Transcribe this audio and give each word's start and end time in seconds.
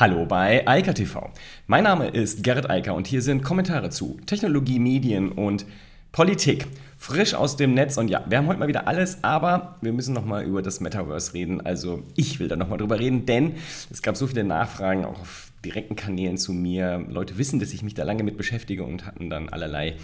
Hallo 0.00 0.26
bei 0.26 0.64
Eika 0.64 0.92
TV. 0.92 1.28
Mein 1.66 1.82
Name 1.82 2.06
ist 2.06 2.44
Gerrit 2.44 2.70
Eiker 2.70 2.94
und 2.94 3.08
hier 3.08 3.20
sind 3.20 3.42
Kommentare 3.42 3.90
zu 3.90 4.16
Technologie, 4.26 4.78
Medien 4.78 5.32
und 5.32 5.66
Politik. 6.12 6.66
Frisch 7.00 7.34
aus 7.34 7.56
dem 7.56 7.74
Netz 7.74 7.96
und 7.96 8.08
ja, 8.08 8.24
wir 8.28 8.38
haben 8.38 8.48
heute 8.48 8.58
mal 8.58 8.66
wieder 8.66 8.88
alles, 8.88 9.22
aber 9.22 9.76
wir 9.80 9.92
müssen 9.92 10.14
nochmal 10.14 10.44
über 10.44 10.62
das 10.62 10.80
Metaverse 10.80 11.32
reden. 11.32 11.64
Also 11.64 12.02
ich 12.16 12.40
will 12.40 12.48
da 12.48 12.56
nochmal 12.56 12.78
drüber 12.78 12.98
reden, 12.98 13.24
denn 13.24 13.54
es 13.88 14.02
gab 14.02 14.16
so 14.16 14.26
viele 14.26 14.42
Nachfragen 14.42 15.04
auch 15.04 15.20
auf 15.20 15.52
direkten 15.64 15.96
Kanälen 15.96 16.38
zu 16.38 16.52
mir. 16.52 17.04
Leute 17.08 17.38
wissen, 17.38 17.60
dass 17.60 17.72
ich 17.72 17.82
mich 17.82 17.94
da 17.94 18.04
lange 18.04 18.22
mit 18.22 18.36
beschäftige 18.36 18.84
und 18.84 19.06
hatten 19.06 19.30
dann 19.30 19.48
allerlei 19.48 19.96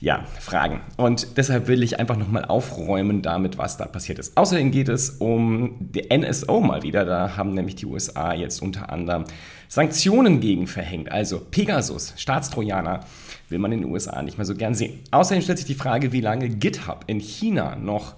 ja, 0.00 0.24
Fragen. 0.40 0.80
Und 0.96 1.36
deshalb 1.36 1.68
will 1.68 1.82
ich 1.82 1.98
einfach 1.98 2.16
nochmal 2.16 2.44
aufräumen 2.44 3.22
damit, 3.22 3.58
was 3.58 3.76
da 3.76 3.86
passiert 3.86 4.18
ist. 4.18 4.36
Außerdem 4.36 4.70
geht 4.70 4.88
es 4.88 5.10
um 5.10 5.76
die 5.80 6.08
NSO 6.16 6.60
mal 6.60 6.82
wieder. 6.82 7.04
Da 7.04 7.36
haben 7.36 7.54
nämlich 7.54 7.76
die 7.76 7.86
USA 7.86 8.34
jetzt 8.34 8.62
unter 8.62 8.90
anderem 8.90 9.24
Sanktionen 9.68 10.40
gegen 10.40 10.66
verhängt. 10.66 11.10
Also 11.10 11.40
Pegasus, 11.40 12.14
Staatstrojaner, 12.16 13.00
will 13.48 13.58
man 13.58 13.72
in 13.72 13.82
den 13.82 13.90
USA 13.90 14.22
nicht 14.22 14.38
mehr 14.38 14.44
so 14.44 14.54
gern 14.54 14.74
sehen. 14.74 15.00
Außerdem 15.10 15.42
stellt 15.42 15.58
sich 15.58 15.66
die 15.66 15.74
Frage, 15.74 16.12
wie 16.12 16.20
lange 16.20 16.48
GitHub 16.48 17.04
in 17.06 17.20
China 17.20 17.76
noch 17.76 18.16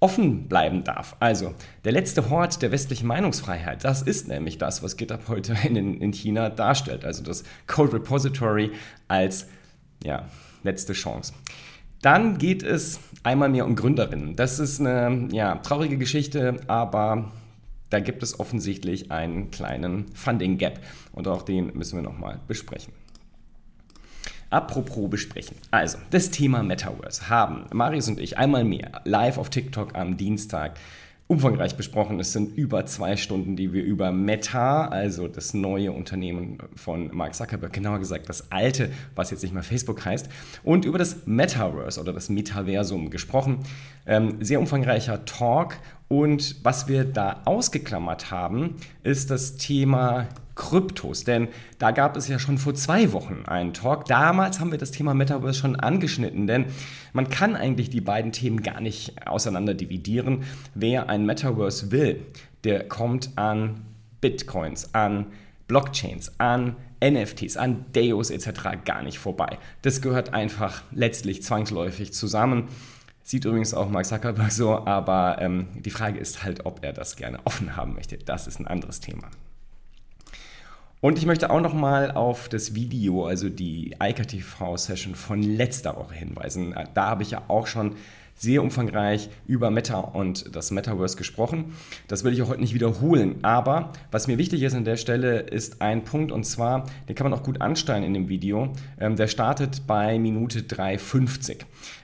offen 0.00 0.48
bleiben 0.48 0.82
darf. 0.82 1.16
Also 1.20 1.54
der 1.84 1.92
letzte 1.92 2.30
Hort 2.30 2.62
der 2.62 2.72
westlichen 2.72 3.06
Meinungsfreiheit, 3.06 3.84
das 3.84 4.02
ist 4.02 4.28
nämlich 4.28 4.58
das, 4.58 4.82
was 4.82 4.96
GitHub 4.96 5.28
heute 5.28 5.54
in, 5.64 6.00
in 6.00 6.12
China 6.12 6.48
darstellt. 6.48 7.04
Also 7.04 7.22
das 7.22 7.44
Code 7.66 7.94
Repository 7.94 8.72
als 9.08 9.46
ja, 10.02 10.26
letzte 10.62 10.94
Chance. 10.94 11.34
Dann 12.02 12.38
geht 12.38 12.62
es 12.62 12.98
einmal 13.22 13.50
mehr 13.50 13.66
um 13.66 13.76
Gründerinnen. 13.76 14.34
Das 14.34 14.58
ist 14.58 14.80
eine 14.80 15.28
ja, 15.32 15.56
traurige 15.56 15.98
Geschichte, 15.98 16.60
aber 16.66 17.30
da 17.90 18.00
gibt 18.00 18.22
es 18.22 18.40
offensichtlich 18.40 19.10
einen 19.10 19.50
kleinen 19.50 20.06
Funding 20.14 20.56
Gap 20.56 20.80
und 21.12 21.28
auch 21.28 21.42
den 21.42 21.76
müssen 21.76 21.96
wir 21.96 22.02
nochmal 22.02 22.40
besprechen. 22.48 22.94
Apropos 24.50 25.08
besprechen. 25.08 25.56
Also, 25.70 25.98
das 26.10 26.30
Thema 26.30 26.62
Metaverse 26.64 27.30
haben 27.30 27.66
Marius 27.72 28.08
und 28.08 28.18
ich 28.18 28.36
einmal 28.36 28.64
mehr 28.64 29.00
live 29.04 29.38
auf 29.38 29.48
TikTok 29.48 29.94
am 29.94 30.16
Dienstag 30.16 30.72
umfangreich 31.30 31.76
besprochen. 31.76 32.18
Es 32.18 32.32
sind 32.32 32.58
über 32.58 32.84
zwei 32.86 33.16
Stunden, 33.16 33.54
die 33.54 33.72
wir 33.72 33.84
über 33.84 34.10
Meta, 34.10 34.88
also 34.88 35.28
das 35.28 35.54
neue 35.54 35.92
Unternehmen 35.92 36.58
von 36.74 37.14
Mark 37.14 37.36
Zuckerberg, 37.36 37.72
genauer 37.72 38.00
gesagt 38.00 38.28
das 38.28 38.50
alte, 38.50 38.90
was 39.14 39.30
jetzt 39.30 39.44
nicht 39.44 39.54
mehr 39.54 39.62
Facebook 39.62 40.04
heißt, 40.04 40.28
und 40.64 40.84
über 40.84 40.98
das 40.98 41.28
Metaverse 41.28 42.00
oder 42.00 42.12
das 42.12 42.30
Metaversum 42.30 43.10
gesprochen. 43.10 43.60
Ähm, 44.06 44.38
sehr 44.40 44.58
umfangreicher 44.58 45.24
Talk 45.24 45.76
und 46.10 46.56
was 46.64 46.88
wir 46.88 47.04
da 47.04 47.42
ausgeklammert 47.44 48.32
haben, 48.32 48.74
ist 49.04 49.30
das 49.30 49.58
Thema 49.58 50.26
Kryptos. 50.56 51.22
Denn 51.22 51.46
da 51.78 51.92
gab 51.92 52.16
es 52.16 52.26
ja 52.26 52.40
schon 52.40 52.58
vor 52.58 52.74
zwei 52.74 53.12
Wochen 53.12 53.44
einen 53.46 53.74
Talk. 53.74 54.06
Damals 54.06 54.58
haben 54.58 54.72
wir 54.72 54.78
das 54.78 54.90
Thema 54.90 55.14
Metaverse 55.14 55.60
schon 55.60 55.76
angeschnitten, 55.76 56.48
denn 56.48 56.64
man 57.12 57.30
kann 57.30 57.54
eigentlich 57.54 57.90
die 57.90 58.00
beiden 58.00 58.32
Themen 58.32 58.64
gar 58.64 58.80
nicht 58.80 59.24
auseinander 59.24 59.72
dividieren. 59.72 60.42
Wer 60.74 61.08
ein 61.08 61.26
Metaverse 61.26 61.92
will, 61.92 62.26
der 62.64 62.88
kommt 62.88 63.30
an 63.36 63.82
Bitcoins, 64.20 64.92
an 64.92 65.26
Blockchains, 65.68 66.32
an 66.38 66.74
NFTs, 67.02 67.56
an 67.56 67.84
Deos 67.94 68.30
etc. 68.30 68.84
gar 68.84 69.04
nicht 69.04 69.20
vorbei. 69.20 69.60
Das 69.82 70.02
gehört 70.02 70.34
einfach 70.34 70.82
letztlich 70.90 71.44
zwangsläufig 71.44 72.12
zusammen. 72.12 72.64
Sieht 73.22 73.44
übrigens 73.44 73.74
auch 73.74 73.88
Mark 73.88 74.06
Zuckerberg 74.06 74.50
so, 74.50 74.84
aber 74.86 75.38
ähm, 75.40 75.68
die 75.74 75.90
Frage 75.90 76.18
ist 76.18 76.42
halt, 76.42 76.66
ob 76.66 76.84
er 76.84 76.92
das 76.92 77.16
gerne 77.16 77.38
offen 77.44 77.76
haben 77.76 77.94
möchte. 77.94 78.18
Das 78.18 78.46
ist 78.46 78.58
ein 78.58 78.66
anderes 78.66 79.00
Thema. 79.00 79.28
Und 81.00 81.16
ich 81.16 81.24
möchte 81.24 81.50
auch 81.50 81.60
nochmal 81.60 82.10
auf 82.10 82.48
das 82.50 82.74
Video, 82.74 83.24
also 83.26 83.48
die 83.48 83.96
IKTV-Session 84.02 85.14
von 85.14 85.42
letzter 85.42 85.96
Woche 85.96 86.14
hinweisen. 86.14 86.74
Da 86.92 87.06
habe 87.06 87.22
ich 87.22 87.30
ja 87.30 87.42
auch 87.48 87.66
schon 87.66 87.96
sehr 88.34 88.62
umfangreich 88.62 89.28
über 89.46 89.70
Meta 89.70 89.98
und 89.98 90.54
das 90.54 90.70
Metaverse 90.70 91.16
gesprochen. 91.16 91.74
Das 92.08 92.24
will 92.24 92.32
ich 92.32 92.42
auch 92.42 92.48
heute 92.48 92.60
nicht 92.60 92.74
wiederholen. 92.74 93.36
Aber 93.42 93.92
was 94.10 94.26
mir 94.26 94.38
wichtig 94.38 94.62
ist 94.62 94.74
an 94.74 94.84
der 94.84 94.96
Stelle, 94.96 95.40
ist 95.40 95.82
ein 95.82 96.04
Punkt 96.04 96.32
und 96.32 96.44
zwar, 96.44 96.86
den 97.08 97.14
kann 97.14 97.28
man 97.28 97.38
auch 97.38 97.42
gut 97.42 97.60
ansteuern 97.60 98.02
in 98.02 98.14
dem 98.14 98.28
Video. 98.28 98.72
Ähm, 98.98 99.16
der 99.16 99.28
startet 99.28 99.86
bei 99.86 100.18
Minute 100.18 100.60
3,50. 100.60 101.58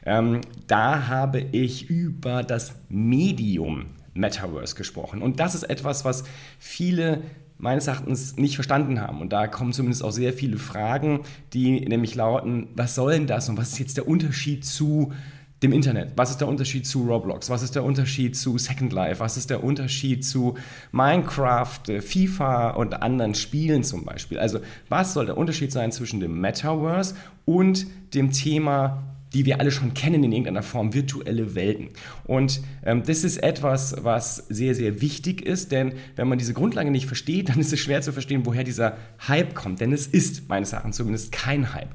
Ähm, 0.04 0.40
da 0.66 1.08
habe 1.08 1.40
ich 1.40 1.88
über 1.88 2.42
das 2.42 2.74
Medium 2.88 3.86
Metaverse 4.12 4.74
gesprochen. 4.74 5.22
Und 5.22 5.40
das 5.40 5.54
ist 5.54 5.64
etwas, 5.64 6.04
was 6.04 6.24
viele 6.58 7.22
meines 7.58 7.86
Erachtens 7.86 8.36
nicht 8.36 8.54
verstanden 8.54 9.00
haben. 9.00 9.20
Und 9.20 9.32
da 9.32 9.46
kommen 9.46 9.72
zumindest 9.72 10.04
auch 10.04 10.10
sehr 10.10 10.32
viele 10.32 10.58
Fragen, 10.58 11.20
die 11.52 11.80
nämlich 11.80 12.14
lauten, 12.14 12.68
was 12.74 12.94
soll 12.94 13.12
denn 13.12 13.26
das 13.26 13.48
und 13.48 13.56
was 13.56 13.72
ist 13.72 13.78
jetzt 13.78 13.96
der 13.96 14.08
Unterschied 14.08 14.64
zu 14.64 15.12
dem 15.62 15.72
Internet? 15.72 16.12
Was 16.16 16.30
ist 16.30 16.40
der 16.40 16.48
Unterschied 16.48 16.86
zu 16.86 17.04
Roblox? 17.04 17.48
Was 17.48 17.62
ist 17.62 17.74
der 17.74 17.84
Unterschied 17.84 18.36
zu 18.36 18.58
Second 18.58 18.92
Life? 18.92 19.20
Was 19.20 19.36
ist 19.36 19.50
der 19.50 19.64
Unterschied 19.64 20.24
zu 20.24 20.54
Minecraft, 20.92 21.88
äh, 21.88 22.00
FIFA 22.00 22.70
und 22.70 23.02
anderen 23.02 23.34
Spielen 23.34 23.82
zum 23.82 24.04
Beispiel? 24.04 24.38
Also 24.38 24.60
was 24.88 25.14
soll 25.14 25.26
der 25.26 25.38
Unterschied 25.38 25.72
sein 25.72 25.92
zwischen 25.92 26.20
dem 26.20 26.40
Metaverse 26.40 27.14
und 27.44 27.86
dem 28.12 28.32
Thema 28.32 29.02
die 29.32 29.44
wir 29.44 29.60
alle 29.60 29.70
schon 29.70 29.92
kennen 29.92 30.24
in 30.24 30.32
irgendeiner 30.32 30.62
Form, 30.62 30.94
virtuelle 30.94 31.54
Welten. 31.54 31.90
Und 32.24 32.62
ähm, 32.84 33.02
das 33.04 33.22
ist 33.22 33.36
etwas, 33.42 33.94
was 34.02 34.36
sehr, 34.48 34.74
sehr 34.74 35.02
wichtig 35.02 35.42
ist, 35.42 35.72
denn 35.72 35.92
wenn 36.14 36.28
man 36.28 36.38
diese 36.38 36.54
Grundlage 36.54 36.90
nicht 36.90 37.06
versteht, 37.06 37.48
dann 37.50 37.60
ist 37.60 37.72
es 37.72 37.80
schwer 37.80 38.00
zu 38.02 38.12
verstehen, 38.12 38.46
woher 38.46 38.64
dieser 38.64 38.96
Hype 39.28 39.54
kommt. 39.54 39.80
Denn 39.80 39.92
es 39.92 40.06
ist 40.06 40.48
meines 40.48 40.72
Erachtens 40.72 40.96
zumindest 40.96 41.32
kein 41.32 41.74
Hype. 41.74 41.90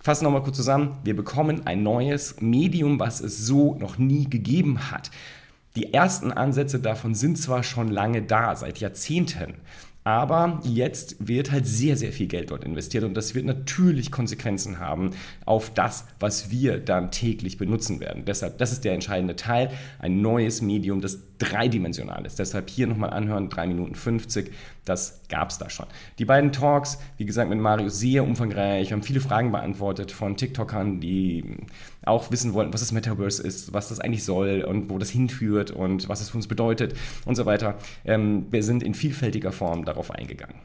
Ich 0.00 0.04
fasse 0.04 0.22
nochmal 0.22 0.44
kurz 0.44 0.56
zusammen. 0.56 0.96
Wir 1.02 1.16
bekommen 1.16 1.66
ein 1.66 1.82
neues 1.82 2.40
Medium, 2.40 3.00
was 3.00 3.20
es 3.20 3.46
so 3.46 3.74
noch 3.74 3.98
nie 3.98 4.30
gegeben 4.30 4.92
hat. 4.92 5.10
Die 5.74 5.92
ersten 5.92 6.30
Ansätze 6.30 6.78
davon 6.78 7.16
sind 7.16 7.36
zwar 7.36 7.64
schon 7.64 7.88
lange 7.88 8.22
da, 8.22 8.54
seit 8.54 8.78
Jahrzehnten, 8.78 9.54
aber 10.08 10.58
jetzt 10.64 11.16
wird 11.18 11.52
halt 11.52 11.66
sehr, 11.66 11.94
sehr 11.94 12.12
viel 12.12 12.28
Geld 12.28 12.50
dort 12.50 12.64
investiert 12.64 13.04
und 13.04 13.12
das 13.12 13.34
wird 13.34 13.44
natürlich 13.44 14.10
Konsequenzen 14.10 14.78
haben 14.78 15.10
auf 15.44 15.68
das, 15.68 16.06
was 16.18 16.50
wir 16.50 16.78
dann 16.78 17.10
täglich 17.10 17.58
benutzen 17.58 18.00
werden. 18.00 18.24
Deshalb, 18.24 18.56
das 18.56 18.72
ist 18.72 18.86
der 18.86 18.94
entscheidende 18.94 19.36
Teil, 19.36 19.70
ein 19.98 20.22
neues 20.22 20.62
Medium, 20.62 21.02
das 21.02 21.18
dreidimensional 21.38 22.24
ist. 22.24 22.38
Deshalb 22.38 22.68
hier 22.70 22.86
nochmal 22.86 23.10
anhören, 23.10 23.48
3 23.48 23.66
Minuten 23.66 23.94
50, 23.94 24.50
das 24.84 25.20
gab 25.28 25.50
es 25.50 25.58
da 25.58 25.70
schon. 25.70 25.86
Die 26.18 26.24
beiden 26.24 26.52
Talks, 26.52 26.98
wie 27.16 27.24
gesagt, 27.24 27.50
mit 27.50 27.58
Mario 27.58 27.88
sehr 27.88 28.24
umfangreich, 28.24 28.92
haben 28.92 29.02
viele 29.02 29.20
Fragen 29.20 29.52
beantwortet 29.52 30.10
von 30.10 30.36
TikTokern, 30.36 31.00
die 31.00 31.44
auch 32.04 32.30
wissen 32.30 32.54
wollten, 32.54 32.72
was 32.72 32.80
das 32.80 32.92
Metaverse 32.92 33.42
ist, 33.42 33.72
was 33.72 33.88
das 33.88 34.00
eigentlich 34.00 34.24
soll 34.24 34.62
und 34.62 34.90
wo 34.90 34.98
das 34.98 35.10
hinführt 35.10 35.70
und 35.70 36.08
was 36.08 36.20
es 36.20 36.30
für 36.30 36.38
uns 36.38 36.46
bedeutet 36.46 36.94
und 37.26 37.34
so 37.34 37.44
weiter. 37.44 37.76
Ähm, 38.04 38.46
wir 38.50 38.62
sind 38.62 38.82
in 38.82 38.94
vielfältiger 38.94 39.52
Form 39.52 39.84
darauf 39.84 39.97
eingegangen. 40.10 40.56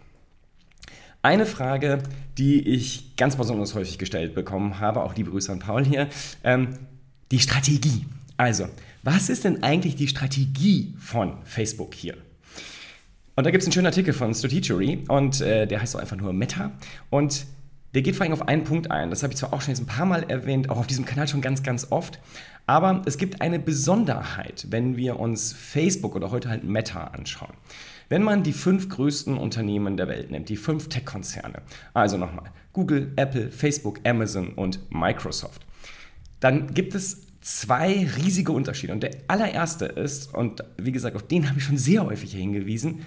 Eine 1.21 1.45
Frage, 1.45 2.03
die 2.37 2.59
ich 2.59 3.15
ganz 3.15 3.37
besonders 3.37 3.75
häufig 3.75 3.97
gestellt 3.97 4.35
bekommen 4.35 4.79
habe, 4.79 5.03
auch 5.03 5.15
liebe 5.15 5.31
Grüße 5.31 5.51
an 5.51 5.59
Paul 5.59 5.85
hier, 5.85 6.09
ähm, 6.43 6.77
die 7.31 7.39
Strategie. 7.39 8.05
Also, 8.35 8.67
was 9.03 9.29
ist 9.29 9.43
denn 9.43 9.63
eigentlich 9.63 9.95
die 9.95 10.07
Strategie 10.07 10.93
von 10.99 11.37
Facebook 11.45 11.93
hier? 11.93 12.15
Und 13.35 13.45
da 13.45 13.51
gibt 13.51 13.61
es 13.61 13.67
einen 13.67 13.73
schönen 13.73 13.87
Artikel 13.87 14.13
von 14.13 14.33
Strategery 14.33 15.05
und 15.07 15.41
äh, 15.41 15.65
der 15.65 15.81
heißt 15.81 15.95
auch 15.95 15.99
einfach 15.99 16.17
nur 16.17 16.33
Meta. 16.33 16.71
Und 17.09 17.45
der 17.93 18.01
geht 18.01 18.15
vor 18.15 18.23
allem 18.23 18.33
auf 18.33 18.47
einen 18.47 18.63
Punkt 18.63 18.89
ein. 18.91 19.09
Das 19.09 19.23
habe 19.23 19.33
ich 19.33 19.39
zwar 19.39 19.53
auch 19.53 19.61
schon 19.61 19.71
jetzt 19.71 19.81
ein 19.81 19.85
paar 19.85 20.05
Mal 20.05 20.23
erwähnt, 20.23 20.69
auch 20.69 20.77
auf 20.77 20.87
diesem 20.87 21.05
Kanal 21.05 21.27
schon 21.27 21.41
ganz, 21.41 21.63
ganz 21.63 21.87
oft. 21.91 22.19
Aber 22.65 23.01
es 23.05 23.17
gibt 23.17 23.41
eine 23.41 23.59
Besonderheit, 23.59 24.67
wenn 24.69 24.95
wir 24.95 25.19
uns 25.19 25.53
Facebook 25.53 26.15
oder 26.15 26.31
heute 26.31 26.49
halt 26.49 26.63
Meta 26.63 27.05
anschauen. 27.05 27.53
Wenn 28.09 28.23
man 28.23 28.43
die 28.43 28.53
fünf 28.53 28.89
größten 28.89 29.37
Unternehmen 29.37 29.97
der 29.97 30.07
Welt 30.07 30.31
nimmt, 30.31 30.49
die 30.49 30.55
fünf 30.55 30.89
Tech-Konzerne, 30.89 31.61
also 31.93 32.17
nochmal 32.17 32.51
Google, 32.71 33.11
Apple, 33.15 33.51
Facebook, 33.51 33.99
Amazon 34.05 34.49
und 34.49 34.79
Microsoft, 34.91 35.65
dann 36.39 36.73
gibt 36.73 36.95
es 36.95 37.21
zwei 37.41 38.07
riesige 38.17 38.51
Unterschiede. 38.51 38.93
Und 38.93 39.03
der 39.03 39.11
allererste 39.27 39.85
ist, 39.85 40.33
und 40.33 40.63
wie 40.77 40.91
gesagt, 40.91 41.15
auf 41.15 41.27
den 41.27 41.49
habe 41.49 41.59
ich 41.59 41.65
schon 41.65 41.77
sehr 41.77 42.05
häufig 42.05 42.33
hingewiesen, 42.33 43.05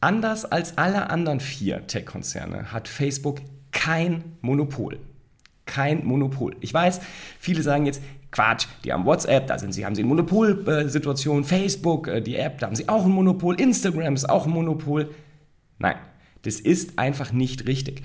anders 0.00 0.44
als 0.44 0.78
alle 0.78 1.10
anderen 1.10 1.40
vier 1.40 1.86
Tech-Konzerne 1.86 2.72
hat 2.72 2.88
Facebook 2.88 3.40
kein 3.72 4.24
Monopol. 4.40 4.98
Kein 5.66 6.04
Monopol. 6.04 6.56
Ich 6.60 6.74
weiß, 6.74 7.00
viele 7.38 7.62
sagen 7.62 7.86
jetzt, 7.86 8.02
Quatsch, 8.30 8.66
die 8.84 8.92
haben 8.92 9.04
WhatsApp, 9.04 9.48
da 9.48 9.58
sind 9.58 9.72
sie, 9.72 9.84
haben 9.84 9.94
sie 9.94 10.02
eine 10.02 10.08
Monopolsituation, 10.08 11.44
Facebook, 11.44 12.06
äh, 12.08 12.20
die 12.20 12.36
App, 12.36 12.58
da 12.58 12.66
haben 12.66 12.76
sie 12.76 12.88
auch 12.88 13.04
ein 13.04 13.10
Monopol, 13.10 13.60
Instagram 13.60 14.14
ist 14.14 14.28
auch 14.28 14.46
ein 14.46 14.52
Monopol. 14.52 15.10
Nein, 15.78 15.96
das 16.42 16.60
ist 16.60 16.98
einfach 16.98 17.32
nicht 17.32 17.66
richtig. 17.66 18.02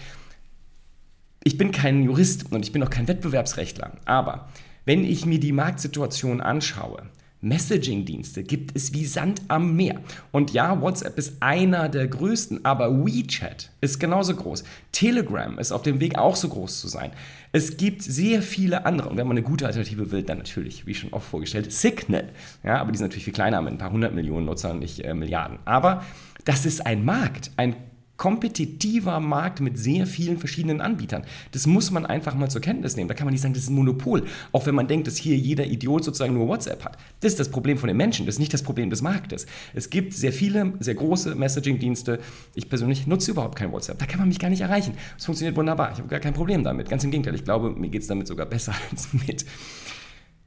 Ich 1.44 1.58
bin 1.58 1.72
kein 1.72 2.04
Jurist 2.04 2.52
und 2.52 2.66
ich 2.66 2.72
bin 2.72 2.82
auch 2.82 2.90
kein 2.90 3.08
Wettbewerbsrechtler, 3.08 3.98
aber 4.06 4.50
wenn 4.86 5.04
ich 5.04 5.26
mir 5.26 5.40
die 5.40 5.52
Marktsituation 5.52 6.42
anschaue, 6.42 7.04
Messaging-Dienste 7.46 8.44
gibt 8.44 8.76
es 8.76 8.92
wie 8.94 9.06
Sand 9.06 9.42
am 9.48 9.76
Meer. 9.76 10.02
Und 10.32 10.52
ja, 10.52 10.82
WhatsApp 10.82 11.18
ist 11.18 11.36
einer 11.42 11.90
der 11.90 12.08
größten, 12.08 12.66
aber 12.66 13.06
WeChat 13.06 13.70
ist 13.82 14.00
genauso 14.00 14.36
groß. 14.36 14.64
Telegram 14.92 15.60
ist 15.60 15.72
auf 15.72 15.84
dem 15.84 16.00
Weg 16.00 16.18
auch 16.18 16.36
so 16.36 16.50
groß 16.50 16.82
zu 16.82 16.88
sein. 16.88 17.12
Es 17.52 17.78
gibt 17.78 18.02
sehr 18.02 18.42
viele 18.42 18.86
andere. 18.86 19.10
Und 19.10 19.18
wenn 19.18 19.28
man 19.28 19.38
eine 19.38 19.46
gute 19.46 19.68
Alternative 19.68 20.12
will, 20.12 20.24
dann 20.24 20.40
natürlich, 20.40 20.88
wie 20.88 20.96
schon 20.96 21.14
oft 21.14 21.30
vorgestellt, 21.30 21.72
Signal. 21.72 22.30
Ja, 22.64 22.82
aber 22.82 22.92
die 22.92 22.98
sind 22.98 23.06
natürlich 23.06 23.26
viel 23.26 23.34
kleiner 23.34 23.62
mit 23.62 23.74
ein 23.74 23.78
paar 23.78 23.92
hundert 23.92 24.16
Millionen 24.16 24.46
Nutzern, 24.46 24.80
nicht 24.80 25.00
äh, 25.02 25.14
Milliarden. 25.14 25.60
Aber 25.66 26.04
das 26.46 26.66
ist 26.66 26.86
ein 26.86 27.06
Markt, 27.06 27.52
ein 27.58 27.76
kompetitiver 28.18 29.20
Markt 29.20 29.60
mit 29.60 29.78
sehr 29.78 30.08
vielen 30.08 30.38
verschiedenen 30.38 30.82
Anbietern. 30.82 31.24
Das 31.52 31.68
muss 31.68 31.92
man 31.92 32.06
einfach 32.06 32.36
mal 32.36 32.50
zur 32.50 32.62
Kenntnis 32.62 32.96
nehmen. 32.96 33.08
Da 33.08 33.14
kann 33.14 33.26
man 33.26 33.34
nicht 33.34 33.42
sagen, 33.42 33.54
das 33.54 33.64
ist 33.64 33.70
ein 33.70 33.76
Monopol. 33.76 34.24
Auch 34.52 34.66
wenn 34.66 34.76
man 34.76 34.88
denkt, 34.88 35.08
dass 35.08 35.18
hier 35.18 35.36
jeder 35.36 35.66
Idiot 35.66 36.04
sozusagen 36.04 36.34
nur 36.34 36.48
WhatsApp 36.48 36.86
hat. 36.86 36.98
Das 37.20 37.34
ist 37.34 37.40
das 37.40 37.50
Problem 37.50 37.78
von 37.78 37.88
den 37.88 37.98
Menschen, 37.98 38.26
das 38.26 38.36
ist 38.36 38.40
nicht 38.40 38.54
das 38.54 38.64
Problem 38.64 38.90
des 38.90 39.02
Marktes. 39.02 39.46
Es 39.74 39.90
gibt 39.90 40.14
sehr 40.14 40.32
viele, 40.32 40.74
sehr 40.80 40.96
große 40.96 41.36
Messaging-Dienste. 41.36 42.20
Ich 42.54 42.70
persönlich 42.70 43.08
nutze 43.08 43.32
überhaupt 43.32 43.58
kein 43.58 43.72
WhatsApp. 43.72 44.00
Da 44.00 44.06
kann 44.06 44.20
man 44.20 44.30
mich 44.30 44.40
gar 44.40 44.50
nicht 44.50 44.62
erreichen. 44.62 44.96
Es 45.18 45.26
funktioniert 45.26 45.58
wunderbar. 45.58 45.92
Ich 45.92 45.98
habe 45.98 46.08
gar 46.08 46.20
kein 46.20 46.34
Problem 46.34 46.64
damit. 46.64 46.90
Ganz 46.90 47.04
im 47.04 47.12
Gegenteil. 47.12 47.36
Ich 47.36 47.44
glaube, 47.44 47.72
mir 47.72 47.90
geht 47.90 48.02
es 48.02 48.08
damit 48.08 48.28
sogar 48.28 48.46
besser 48.56 48.74
als 48.92 49.10
mit. 49.14 49.46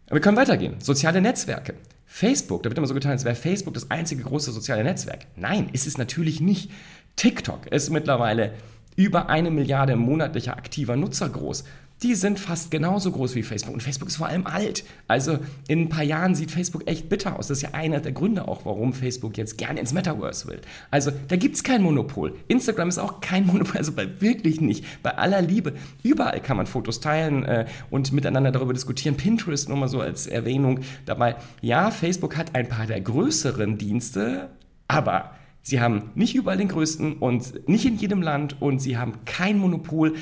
Aber 0.07 0.17
wir 0.17 0.21
können 0.21 0.37
weitergehen. 0.37 0.77
Soziale 0.81 1.21
Netzwerke. 1.21 1.75
Facebook, 2.11 2.63
da 2.63 2.71
wird 2.71 2.79
immer 2.79 2.87
so 2.87 2.95
getan, 2.95 3.13
als 3.13 3.27
wäre 3.27 3.35
Facebook 3.35 3.75
das 3.75 3.91
einzige 3.91 4.23
große 4.23 4.51
soziale 4.51 4.83
Netzwerk. 4.83 5.27
Nein, 5.37 5.69
ist 5.73 5.87
es 5.87 5.99
natürlich 5.99 6.41
nicht. 6.41 6.71
TikTok 7.19 7.67
ist 7.67 7.91
mittlerweile 7.91 8.53
über 8.95 9.29
eine 9.29 9.51
Milliarde 9.51 9.97
monatlicher 9.97 10.57
aktiver 10.57 10.95
Nutzer 10.95 11.29
groß. 11.29 11.65
Die 12.05 12.15
sind 12.15 12.39
fast 12.39 12.71
genauso 12.71 13.11
groß 13.11 13.35
wie 13.35 13.43
Facebook 13.43 13.75
und 13.75 13.83
Facebook 13.83 14.09
ist 14.09 14.19
vor 14.19 14.29
allem 14.29 14.47
alt. 14.47 14.85
Also 15.09 15.41
in 15.67 15.81
ein 15.81 15.89
paar 15.89 16.05
Jahren 16.05 16.37
sieht 16.37 16.53
Facebook 16.53 16.87
echt 16.87 17.09
bitter 17.09 17.37
aus. 17.37 17.49
Das 17.49 17.59
ist 17.59 17.63
ja 17.63 17.71
einer 17.73 17.99
der 17.99 18.13
Gründe 18.13 18.47
auch, 18.47 18.65
warum 18.65 18.93
Facebook 18.93 19.37
jetzt 19.37 19.59
gerne 19.59 19.81
ins 19.81 19.93
Metaverse 19.93 20.47
will. 20.47 20.61
Also 20.93 21.11
da 21.27 21.35
gibt 21.35 21.57
es 21.57 21.65
kein 21.65 21.83
Monopol. 21.83 22.37
Instagram 22.47 22.89
ist 22.89 22.99
auch 22.99 23.21
kein 23.21 23.47
Monopol, 23.49 23.79
also 23.79 23.91
bei 23.91 24.21
wirklich 24.21 24.61
nicht. 24.61 24.85
Bei 25.03 25.19
aller 25.19 25.43
Liebe. 25.43 25.73
Überall 26.05 26.39
kann 26.39 26.57
man 26.57 26.67
Fotos 26.67 27.01
teilen 27.01 27.45
äh, 27.45 27.67
und 27.91 28.13
miteinander 28.13 28.53
darüber 28.53 28.75
diskutieren. 28.75 29.17
Pinterest 29.17 29.69
nur 29.69 29.77
mal 29.77 29.89
so 29.89 30.01
als 30.01 30.29
Erwähnung 30.29 30.79
dabei. 31.05 31.35
Ja, 31.63 31.91
Facebook 31.91 32.37
hat 32.37 32.55
ein 32.55 32.69
paar 32.69 32.87
der 32.87 33.01
größeren 33.01 33.77
Dienste, 33.77 34.51
aber 34.87 35.33
Sie 35.69 35.83
haben 35.83 36.13
nicht 36.15 36.35
überall 36.35 36.57
den 36.57 36.69
größten 36.69 37.19
und 37.19 37.69
nicht 37.69 37.85
in 37.85 37.99
jedem 37.99 38.23
Land 38.23 38.63
und 38.63 38.79
sie 38.79 38.97
haben 38.97 39.27
kein 39.27 39.59
Monopol. 39.59 40.15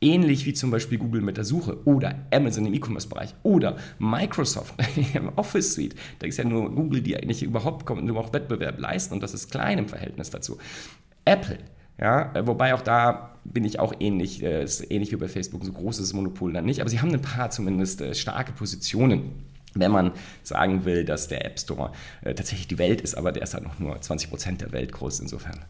Ähnlich 0.00 0.44
wie 0.44 0.54
zum 0.54 0.72
Beispiel 0.72 0.98
Google 0.98 1.20
mit 1.20 1.36
der 1.36 1.44
Suche 1.44 1.78
oder 1.84 2.26
Amazon 2.32 2.66
im 2.66 2.74
E-Commerce-Bereich 2.74 3.36
oder 3.44 3.76
Microsoft 4.00 4.74
im 5.14 5.28
Office 5.36 5.74
Suite. 5.74 5.94
Da 6.18 6.26
ist 6.26 6.38
ja 6.38 6.44
nur 6.44 6.74
Google, 6.74 7.00
die 7.00 7.16
eigentlich 7.16 7.44
überhaupt 7.44 7.88
überhaupt 7.88 8.34
Wettbewerb 8.34 8.80
leisten 8.80 9.14
und 9.14 9.22
das 9.22 9.34
ist 9.34 9.52
klein 9.52 9.78
im 9.78 9.86
Verhältnis 9.86 10.30
dazu. 10.30 10.58
Apple, 11.24 11.58
ja, 12.00 12.32
wobei 12.44 12.74
auch 12.74 12.82
da 12.82 13.36
bin 13.44 13.64
ich 13.64 13.78
auch 13.78 13.94
ähnlich, 14.00 14.42
äh, 14.42 14.66
ähnlich 14.90 15.12
wie 15.12 15.16
bei 15.16 15.28
Facebook, 15.28 15.64
so 15.64 15.72
großes 15.72 16.12
Monopol 16.12 16.52
dann 16.52 16.64
nicht, 16.64 16.80
aber 16.80 16.90
sie 16.90 17.00
haben 17.00 17.12
ein 17.12 17.22
paar 17.22 17.50
zumindest 17.50 18.00
äh, 18.00 18.16
starke 18.16 18.50
Positionen 18.50 19.30
wenn 19.80 19.90
man 19.90 20.12
sagen 20.42 20.84
will, 20.84 21.04
dass 21.04 21.28
der 21.28 21.44
App 21.44 21.58
Store 21.58 21.92
äh, 22.22 22.34
tatsächlich 22.34 22.68
die 22.68 22.78
Welt 22.78 23.00
ist, 23.00 23.14
aber 23.16 23.32
der 23.32 23.42
ist 23.42 23.54
halt 23.54 23.64
noch 23.64 23.78
nur 23.78 24.00
20 24.00 24.30
Prozent 24.30 24.60
der 24.60 24.72
Welt 24.72 24.92
groß. 24.92 25.20
Insofern 25.20 25.64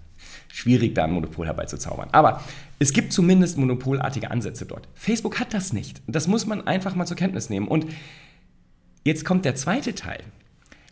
schwierig, 0.53 0.95
da 0.95 1.05
ein 1.05 1.13
Monopol 1.13 1.47
herbeizuzaubern. 1.47 2.09
Aber 2.13 2.43
es 2.79 2.93
gibt 2.93 3.13
zumindest 3.13 3.59
monopolartige 3.59 4.31
Ansätze 4.31 4.67
dort. 4.67 4.89
Facebook 4.95 5.39
hat 5.39 5.55
das 5.55 5.73
nicht. 5.73 6.03
Das 6.07 6.29
muss 6.29 6.47
man 6.47 6.67
einfach 6.67 6.95
mal 6.95 7.07
zur 7.07 7.17
Kenntnis 7.17 7.51
nehmen. 7.51 7.69
Und 7.69 7.87
jetzt 9.05 9.25
kommt 9.25 9.45
der 9.45 9.55
zweite 9.55 9.95
Teil. 9.95 10.21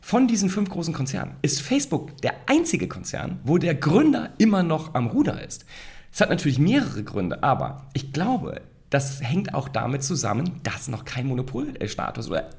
Von 0.01 0.29
diesen 0.29 0.51
fünf 0.51 0.69
großen 0.69 0.93
Konzernen 0.93 1.37
ist 1.41 1.63
Facebook 1.63 2.21
der 2.21 2.35
einzige 2.47 2.89
Konzern, 2.89 3.41
wo 3.43 3.57
der 3.57 3.75
Gründer 3.75 4.35
immer 4.37 4.63
noch 4.63 4.95
am 4.95 5.07
Ruder 5.07 5.43
ist. 5.43 5.65
Es 6.13 6.21
hat 6.21 6.29
natürlich 6.29 6.59
mehrere 6.59 7.03
Gründe, 7.03 7.43
aber 7.43 7.89
ich 7.95 8.13
glaube, 8.13 8.61
das 8.91 9.23
hängt 9.23 9.55
auch 9.55 9.69
damit 9.69 10.05
zusammen, 10.05 10.61
dass 10.63 10.89
noch 10.89 11.05
kein 11.05 11.27
Monopolstatus 11.27 12.29
oder 12.29 12.51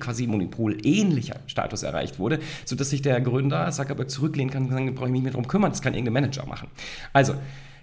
quasi 0.00 0.26
monopolähnlicher 0.26 1.36
Status 1.46 1.82
erreicht 1.82 2.18
wurde, 2.18 2.40
sodass 2.64 2.90
sich 2.90 3.02
der 3.02 3.20
Gründer 3.20 3.70
Zuckerberg 3.70 4.10
zurücklehnen 4.10 4.52
kann 4.52 4.64
und 4.64 4.70
sagen, 4.70 4.86
da 4.86 4.92
brauche 4.92 5.06
ich 5.06 5.12
mich 5.12 5.20
nicht 5.20 5.24
mehr 5.24 5.32
darum 5.32 5.48
kümmern, 5.48 5.70
das 5.70 5.82
kann 5.82 5.94
irgendein 5.94 6.14
Manager 6.14 6.46
machen. 6.46 6.68
Also, 7.12 7.34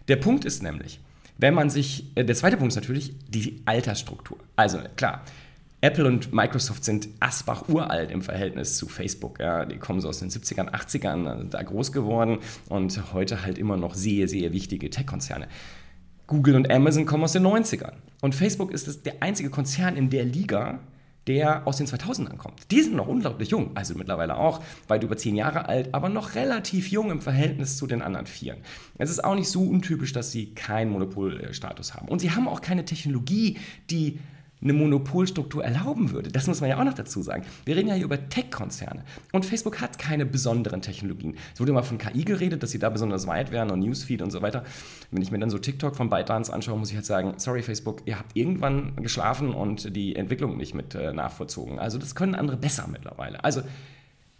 der 0.07 0.17
Punkt 0.17 0.45
ist 0.45 0.61
nämlich, 0.61 0.99
wenn 1.37 1.53
man 1.53 1.69
sich, 1.69 2.05
äh, 2.15 2.23
der 2.23 2.35
zweite 2.35 2.57
Punkt 2.57 2.71
ist 2.71 2.75
natürlich 2.75 3.13
die 3.27 3.61
Altersstruktur. 3.65 4.37
Also 4.55 4.79
klar, 4.95 5.23
Apple 5.81 6.05
und 6.05 6.33
Microsoft 6.33 6.83
sind 6.83 7.09
asbach 7.19 7.67
uralt 7.69 8.09
im 8.09 8.21
Verhältnis 8.21 8.77
zu 8.77 8.87
Facebook. 8.87 9.39
Ja, 9.39 9.65
die 9.65 9.77
kommen 9.77 10.01
so 10.01 10.09
aus 10.09 10.19
den 10.19 10.29
70ern, 10.29 10.71
80ern 10.71 11.41
äh, 11.41 11.45
da 11.49 11.61
groß 11.61 11.91
geworden 11.91 12.39
und 12.69 13.13
heute 13.13 13.43
halt 13.43 13.57
immer 13.57 13.77
noch 13.77 13.95
sehr, 13.95 14.27
sehr 14.27 14.53
wichtige 14.53 14.89
Tech-Konzerne. 14.89 15.47
Google 16.27 16.55
und 16.55 16.71
Amazon 16.71 17.05
kommen 17.05 17.23
aus 17.23 17.33
den 17.33 17.45
90ern. 17.45 17.93
Und 18.21 18.33
Facebook 18.33 18.71
ist 18.71 19.05
der 19.05 19.21
einzige 19.21 19.49
Konzern 19.49 19.95
in 19.95 20.09
der 20.09 20.25
Liga, 20.25 20.79
der 21.27 21.67
aus 21.67 21.77
den 21.77 21.87
2000ern 21.87 22.37
kommt. 22.37 22.71
Die 22.71 22.81
sind 22.81 22.95
noch 22.95 23.07
unglaublich 23.07 23.49
jung, 23.49 23.71
also 23.75 23.95
mittlerweile 23.95 24.37
auch 24.37 24.61
weit 24.87 25.03
über 25.03 25.17
zehn 25.17 25.35
Jahre 25.35 25.67
alt, 25.67 25.93
aber 25.93 26.09
noch 26.09 26.35
relativ 26.35 26.89
jung 26.89 27.11
im 27.11 27.21
Verhältnis 27.21 27.77
zu 27.77 27.87
den 27.87 28.01
anderen 28.01 28.27
Vieren. 28.27 28.59
Es 28.97 29.09
ist 29.09 29.23
auch 29.23 29.35
nicht 29.35 29.49
so 29.49 29.63
untypisch, 29.63 30.13
dass 30.13 30.31
sie 30.31 30.53
keinen 30.53 30.91
Monopolstatus 30.91 31.93
haben. 31.95 32.07
Und 32.07 32.19
sie 32.19 32.31
haben 32.31 32.47
auch 32.47 32.61
keine 32.61 32.85
Technologie, 32.85 33.57
die 33.89 34.19
eine 34.65 34.73
Monopolstruktur 34.73 35.63
erlauben 35.63 36.11
würde. 36.11 36.31
Das 36.31 36.47
muss 36.47 36.59
man 36.59 36.69
ja 36.69 36.79
auch 36.79 36.83
noch 36.83 36.95
dazu 36.95 37.21
sagen. 37.21 37.45
Wir 37.65 37.75
reden 37.75 37.87
ja 37.87 37.93
hier 37.93 38.05
über 38.05 38.29
Tech-Konzerne. 38.29 39.03
Und 39.31 39.45
Facebook 39.45 39.79
hat 39.79 39.99
keine 39.99 40.25
besonderen 40.25 40.81
Technologien. 40.81 41.37
Es 41.53 41.59
wurde 41.59 41.71
mal 41.71 41.83
von 41.83 41.99
KI 41.99 42.25
geredet, 42.25 42.63
dass 42.63 42.71
sie 42.71 42.79
da 42.79 42.89
besonders 42.89 43.27
weit 43.27 43.51
wären 43.51 43.71
und 43.71 43.79
Newsfeed 43.79 44.21
und 44.21 44.31
so 44.31 44.41
weiter. 44.41 44.63
Wenn 45.11 45.21
ich 45.21 45.31
mir 45.31 45.39
dann 45.39 45.51
so 45.51 45.59
TikTok 45.59 45.95
von 45.95 46.09
ByteDance 46.09 46.51
anschaue, 46.51 46.77
muss 46.77 46.89
ich 46.89 46.95
halt 46.95 47.05
sagen, 47.05 47.35
sorry 47.37 47.61
Facebook, 47.61 48.01
ihr 48.05 48.17
habt 48.17 48.35
irgendwann 48.35 48.95
geschlafen 48.97 49.53
und 49.53 49.95
die 49.95 50.15
Entwicklung 50.15 50.57
nicht 50.57 50.73
mit 50.73 50.95
äh, 50.95 51.13
nachvollzogen. 51.13 51.79
Also 51.79 51.99
das 51.99 52.15
können 52.15 52.35
andere 52.35 52.57
besser 52.57 52.87
mittlerweile. 52.91 53.43
Also 53.43 53.61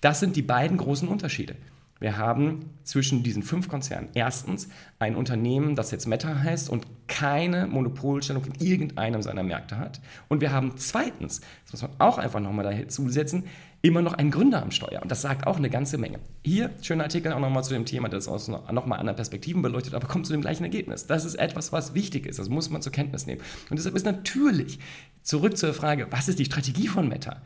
das 0.02 0.20
sind 0.20 0.36
die 0.36 0.42
beiden 0.42 0.78
großen 0.78 1.08
Unterschiede. 1.08 1.56
Wir 2.00 2.18
haben 2.18 2.72
zwischen 2.84 3.24
diesen 3.24 3.42
fünf 3.42 3.70
Konzernen 3.70 4.10
erstens 4.16 4.68
ein 5.00 5.16
Unternehmen, 5.16 5.78
das 5.78 5.92
jetzt 5.92 6.08
Meta 6.08 6.40
heißt 6.40 6.70
und 6.70 6.86
keine 7.08 7.68
Monopolstellung 7.68 8.44
in 8.46 8.66
irgendeinem 8.66 9.22
seiner 9.22 9.44
Märkte 9.44 9.78
hat. 9.78 10.02
Und 10.28 10.42
wir 10.42 10.52
haben 10.52 10.74
zweitens, 10.76 11.40
das 11.64 11.72
muss 11.72 11.82
man 11.84 11.92
auch 12.00 12.18
einfach 12.18 12.42
nochmal 12.42 12.66
dazu 12.66 13.08
setzen, 13.08 13.46
immer 13.82 14.02
noch 14.02 14.14
einen 14.14 14.30
Gründer 14.30 14.62
am 14.62 14.72
Steuer. 14.72 15.02
Und 15.02 15.10
das 15.10 15.22
sagt 15.22 15.48
auch 15.48 15.56
eine 15.56 15.70
ganze 15.70 15.98
Menge. 15.98 16.20
Hier, 16.44 16.72
schöner 16.82 17.04
Artikel 17.04 17.32
auch 17.32 17.40
nochmal 17.40 17.64
zu 17.64 17.74
dem 17.74 17.86
Thema, 17.86 18.10
das 18.10 18.28
aus 18.28 18.50
nochmal 18.50 19.00
anderen 19.00 19.16
Perspektiven 19.16 19.62
beleuchtet, 19.62 19.94
aber 19.94 20.08
kommt 20.08 20.26
zu 20.26 20.34
dem 20.34 20.42
gleichen 20.42 20.64
Ergebnis. 20.64 21.08
Das 21.08 21.24
ist 21.24 21.36
etwas, 21.36 21.72
was 21.72 21.94
wichtig 21.94 22.26
ist. 22.26 22.40
Das 22.40 22.50
muss 22.50 22.70
man 22.70 22.82
zur 22.82 22.92
Kenntnis 22.92 23.26
nehmen. 23.26 23.42
Und 23.70 23.78
deshalb 23.78 23.96
ist 23.96 24.06
natürlich, 24.06 24.80
zurück 25.22 25.56
zur 25.56 25.74
Frage, 25.74 26.08
was 26.10 26.28
ist 26.28 26.40
die 26.40 26.46
Strategie 26.46 26.88
von 26.88 27.08
Meta? 27.08 27.42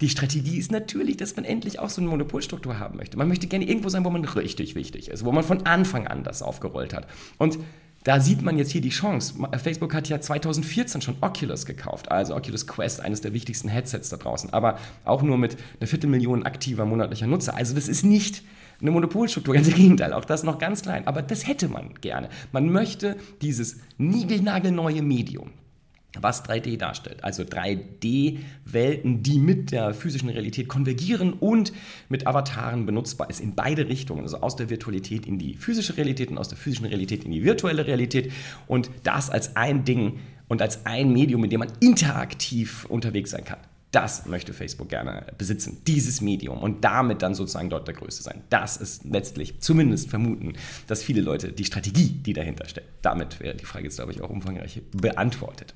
Die 0.00 0.08
Strategie 0.08 0.58
ist 0.58 0.70
natürlich, 0.70 1.16
dass 1.16 1.34
man 1.34 1.44
endlich 1.44 1.80
auch 1.80 1.90
so 1.90 2.00
eine 2.00 2.10
Monopolstruktur 2.10 2.78
haben 2.78 2.96
möchte. 2.96 3.16
Man 3.16 3.26
möchte 3.26 3.48
gerne 3.48 3.68
irgendwo 3.68 3.88
sein, 3.88 4.04
wo 4.04 4.10
man 4.10 4.24
richtig 4.24 4.74
wichtig 4.76 5.08
ist, 5.08 5.24
wo 5.24 5.32
man 5.32 5.42
von 5.42 5.66
Anfang 5.66 6.06
an 6.06 6.22
das 6.22 6.40
aufgerollt 6.42 6.94
hat. 6.94 7.08
Und 7.36 7.58
da 8.04 8.20
sieht 8.20 8.42
man 8.42 8.56
jetzt 8.56 8.70
hier 8.70 8.80
die 8.80 8.90
Chance. 8.90 9.34
Facebook 9.58 9.92
hat 9.92 10.08
ja 10.08 10.20
2014 10.20 11.00
schon 11.00 11.16
Oculus 11.20 11.66
gekauft, 11.66 12.10
also 12.12 12.36
Oculus 12.36 12.66
Quest, 12.66 13.00
eines 13.00 13.20
der 13.20 13.32
wichtigsten 13.32 13.68
Headsets 13.68 14.08
da 14.08 14.16
draußen, 14.16 14.52
aber 14.52 14.78
auch 15.04 15.22
nur 15.22 15.36
mit 15.36 15.56
einer 15.80 15.88
Viertelmillion 15.88 16.44
aktiver 16.44 16.86
monatlicher 16.86 17.26
Nutzer. 17.26 17.56
Also 17.56 17.74
das 17.74 17.88
ist 17.88 18.04
nicht 18.04 18.44
eine 18.80 18.92
Monopolstruktur, 18.92 19.54
ganz 19.54 19.66
im 19.66 19.74
Gegenteil, 19.74 20.12
auch 20.12 20.24
das 20.24 20.44
noch 20.44 20.58
ganz 20.58 20.82
klein. 20.82 21.08
Aber 21.08 21.22
das 21.22 21.48
hätte 21.48 21.68
man 21.68 21.94
gerne. 22.00 22.28
Man 22.52 22.70
möchte 22.70 23.16
dieses 23.42 23.78
niegelnagelneue 23.98 25.02
Medium, 25.02 25.50
was 26.18 26.44
3D 26.44 26.78
darstellt. 26.78 27.22
Also 27.22 27.42
3D-Welten, 27.42 29.22
die 29.22 29.38
mit 29.38 29.72
der 29.72 29.94
physischen 29.94 30.28
Realität 30.28 30.68
konvergieren 30.68 31.32
und 31.34 31.72
mit 32.08 32.26
Avataren 32.26 32.86
benutzbar 32.86 33.28
ist 33.30 33.40
in 33.40 33.54
beide 33.54 33.88
Richtungen. 33.88 34.22
Also 34.22 34.40
aus 34.40 34.56
der 34.56 34.70
Virtualität 34.70 35.26
in 35.26 35.38
die 35.38 35.54
physische 35.54 35.96
Realität 35.96 36.30
und 36.30 36.38
aus 36.38 36.48
der 36.48 36.58
physischen 36.58 36.86
Realität 36.86 37.24
in 37.24 37.32
die 37.32 37.44
virtuelle 37.44 37.86
Realität. 37.86 38.32
Und 38.66 38.90
das 39.02 39.30
als 39.30 39.56
ein 39.56 39.84
Ding 39.84 40.18
und 40.48 40.62
als 40.62 40.86
ein 40.86 41.12
Medium, 41.12 41.44
in 41.44 41.50
dem 41.50 41.60
man 41.60 41.72
interaktiv 41.80 42.86
unterwegs 42.86 43.30
sein 43.30 43.44
kann. 43.44 43.58
Das 43.90 44.26
möchte 44.26 44.52
Facebook 44.52 44.90
gerne 44.90 45.26
besitzen, 45.38 45.78
dieses 45.86 46.20
Medium 46.20 46.58
und 46.58 46.84
damit 46.84 47.22
dann 47.22 47.34
sozusagen 47.34 47.70
dort 47.70 47.88
der 47.88 47.94
Größte 47.94 48.22
sein. 48.22 48.42
Das 48.50 48.76
ist 48.76 49.04
letztlich 49.04 49.60
zumindest 49.60 50.10
vermuten, 50.10 50.52
dass 50.86 51.02
viele 51.02 51.22
Leute 51.22 51.52
die 51.52 51.64
Strategie, 51.64 52.10
die 52.10 52.34
dahinter 52.34 52.68
steckt. 52.68 52.86
Damit 53.00 53.40
wäre 53.40 53.56
die 53.56 53.64
Frage 53.64 53.84
jetzt, 53.84 53.96
glaube 53.96 54.12
ich, 54.12 54.20
auch 54.20 54.28
umfangreich 54.28 54.82
beantwortet. 54.92 55.74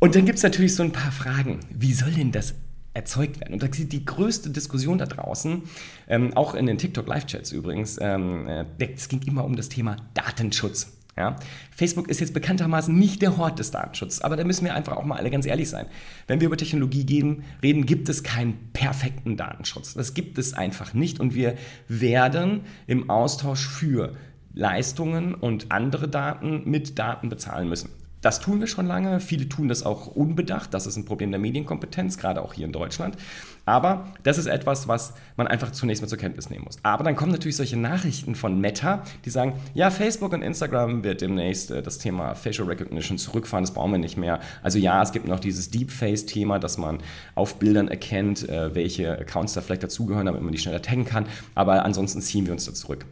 Und 0.00 0.16
dann 0.16 0.24
gibt 0.24 0.38
es 0.38 0.42
natürlich 0.42 0.74
so 0.74 0.82
ein 0.82 0.92
paar 0.92 1.12
Fragen. 1.12 1.60
Wie 1.70 1.92
soll 1.92 2.10
denn 2.10 2.32
das 2.32 2.54
erzeugt 2.92 3.40
werden. 3.40 3.54
Und 3.54 3.62
das 3.62 3.78
ist 3.78 3.92
die 3.92 4.04
größte 4.04 4.50
Diskussion 4.50 4.98
da 4.98 5.06
draußen, 5.06 5.62
ähm, 6.08 6.36
auch 6.36 6.54
in 6.54 6.66
den 6.66 6.78
TikTok-Live-Chats 6.78 7.52
übrigens, 7.52 7.98
ähm, 8.00 8.48
äh, 8.48 8.64
es 8.78 9.08
ging 9.08 9.22
immer 9.22 9.44
um 9.44 9.56
das 9.56 9.68
Thema 9.68 9.96
Datenschutz. 10.14 10.92
Ja? 11.16 11.36
Facebook 11.70 12.08
ist 12.08 12.20
jetzt 12.20 12.34
bekanntermaßen 12.34 12.96
nicht 12.96 13.22
der 13.22 13.36
Hort 13.36 13.58
des 13.58 13.70
Datenschutzes, 13.70 14.22
aber 14.22 14.36
da 14.36 14.44
müssen 14.44 14.64
wir 14.64 14.74
einfach 14.74 14.96
auch 14.96 15.04
mal 15.04 15.18
alle 15.18 15.30
ganz 15.30 15.46
ehrlich 15.46 15.68
sein. 15.68 15.86
Wenn 16.26 16.40
wir 16.40 16.46
über 16.46 16.56
Technologie 16.56 17.04
geben, 17.04 17.44
reden, 17.62 17.86
gibt 17.86 18.08
es 18.08 18.22
keinen 18.22 18.72
perfekten 18.72 19.36
Datenschutz. 19.36 19.94
Das 19.94 20.14
gibt 20.14 20.38
es 20.38 20.54
einfach 20.54 20.92
nicht 20.92 21.20
und 21.20 21.34
wir 21.34 21.54
werden 21.86 22.62
im 22.86 23.08
Austausch 23.08 23.68
für 23.68 24.16
Leistungen 24.52 25.34
und 25.34 25.70
andere 25.70 26.08
Daten 26.08 26.68
mit 26.68 26.98
Daten 26.98 27.28
bezahlen 27.28 27.68
müssen. 27.68 27.90
Das 28.20 28.40
tun 28.40 28.60
wir 28.60 28.66
schon 28.66 28.86
lange. 28.86 29.18
Viele 29.20 29.48
tun 29.48 29.68
das 29.68 29.82
auch 29.82 30.06
unbedacht. 30.06 30.74
Das 30.74 30.86
ist 30.86 30.96
ein 30.96 31.06
Problem 31.06 31.30
der 31.30 31.40
Medienkompetenz, 31.40 32.18
gerade 32.18 32.42
auch 32.42 32.52
hier 32.52 32.66
in 32.66 32.72
Deutschland. 32.72 33.16
Aber 33.64 34.08
das 34.22 34.36
ist 34.36 34.46
etwas, 34.46 34.88
was 34.88 35.14
man 35.36 35.46
einfach 35.46 35.72
zunächst 35.72 36.02
mal 36.02 36.08
zur 36.08 36.18
Kenntnis 36.18 36.50
nehmen 36.50 36.64
muss. 36.64 36.78
Aber 36.82 37.04
dann 37.04 37.16
kommen 37.16 37.32
natürlich 37.32 37.56
solche 37.56 37.76
Nachrichten 37.76 38.34
von 38.34 38.60
Meta, 38.60 39.04
die 39.24 39.30
sagen, 39.30 39.54
ja, 39.74 39.90
Facebook 39.90 40.32
und 40.32 40.42
Instagram 40.42 41.04
wird 41.04 41.20
demnächst 41.20 41.70
äh, 41.70 41.82
das 41.82 41.98
Thema 41.98 42.34
Facial 42.34 42.68
Recognition 42.68 43.16
zurückfahren, 43.16 43.64
das 43.64 43.72
brauchen 43.72 43.92
wir 43.92 43.98
nicht 43.98 44.16
mehr. 44.16 44.40
Also 44.62 44.78
ja, 44.78 45.02
es 45.02 45.12
gibt 45.12 45.26
noch 45.26 45.40
dieses 45.40 45.70
Deepface-Thema, 45.70 46.58
dass 46.58 46.78
man 46.78 46.98
auf 47.34 47.58
Bildern 47.58 47.88
erkennt, 47.88 48.48
äh, 48.48 48.74
welche 48.74 49.18
Accounts 49.18 49.54
da 49.54 49.60
vielleicht 49.60 49.82
dazugehören, 49.82 50.26
damit 50.26 50.42
man 50.42 50.52
die 50.52 50.58
schneller 50.58 50.82
taggen 50.82 51.04
kann. 51.04 51.26
Aber 51.54 51.84
ansonsten 51.84 52.20
ziehen 52.20 52.46
wir 52.46 52.52
uns 52.52 52.64
da 52.64 52.74
zurück. 52.74 53.06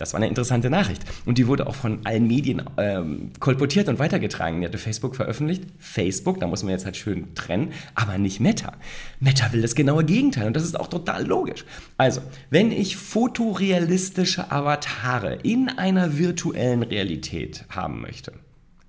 Das 0.00 0.14
war 0.14 0.18
eine 0.18 0.28
interessante 0.28 0.70
Nachricht. 0.70 1.02
Und 1.26 1.36
die 1.36 1.46
wurde 1.46 1.66
auch 1.66 1.74
von 1.74 2.06
allen 2.06 2.26
Medien 2.26 2.62
ähm, 2.78 3.32
kolportiert 3.38 3.88
und 3.88 3.98
weitergetragen. 3.98 4.60
Die 4.60 4.66
hatte 4.66 4.78
Facebook 4.78 5.14
veröffentlicht. 5.14 5.64
Facebook, 5.78 6.40
da 6.40 6.46
muss 6.46 6.62
man 6.62 6.72
jetzt 6.72 6.86
halt 6.86 6.96
schön 6.96 7.34
trennen, 7.34 7.72
aber 7.94 8.16
nicht 8.16 8.40
Meta. 8.40 8.72
Meta 9.20 9.52
will 9.52 9.60
das 9.60 9.74
genaue 9.74 10.04
Gegenteil 10.04 10.46
und 10.46 10.54
das 10.54 10.64
ist 10.64 10.78
auch 10.78 10.88
total 10.88 11.26
logisch. 11.26 11.66
Also, 11.98 12.22
wenn 12.48 12.72
ich 12.72 12.96
fotorealistische 12.96 14.50
Avatare 14.50 15.34
in 15.42 15.68
einer 15.68 16.16
virtuellen 16.16 16.82
Realität 16.82 17.66
haben 17.68 18.00
möchte, 18.00 18.32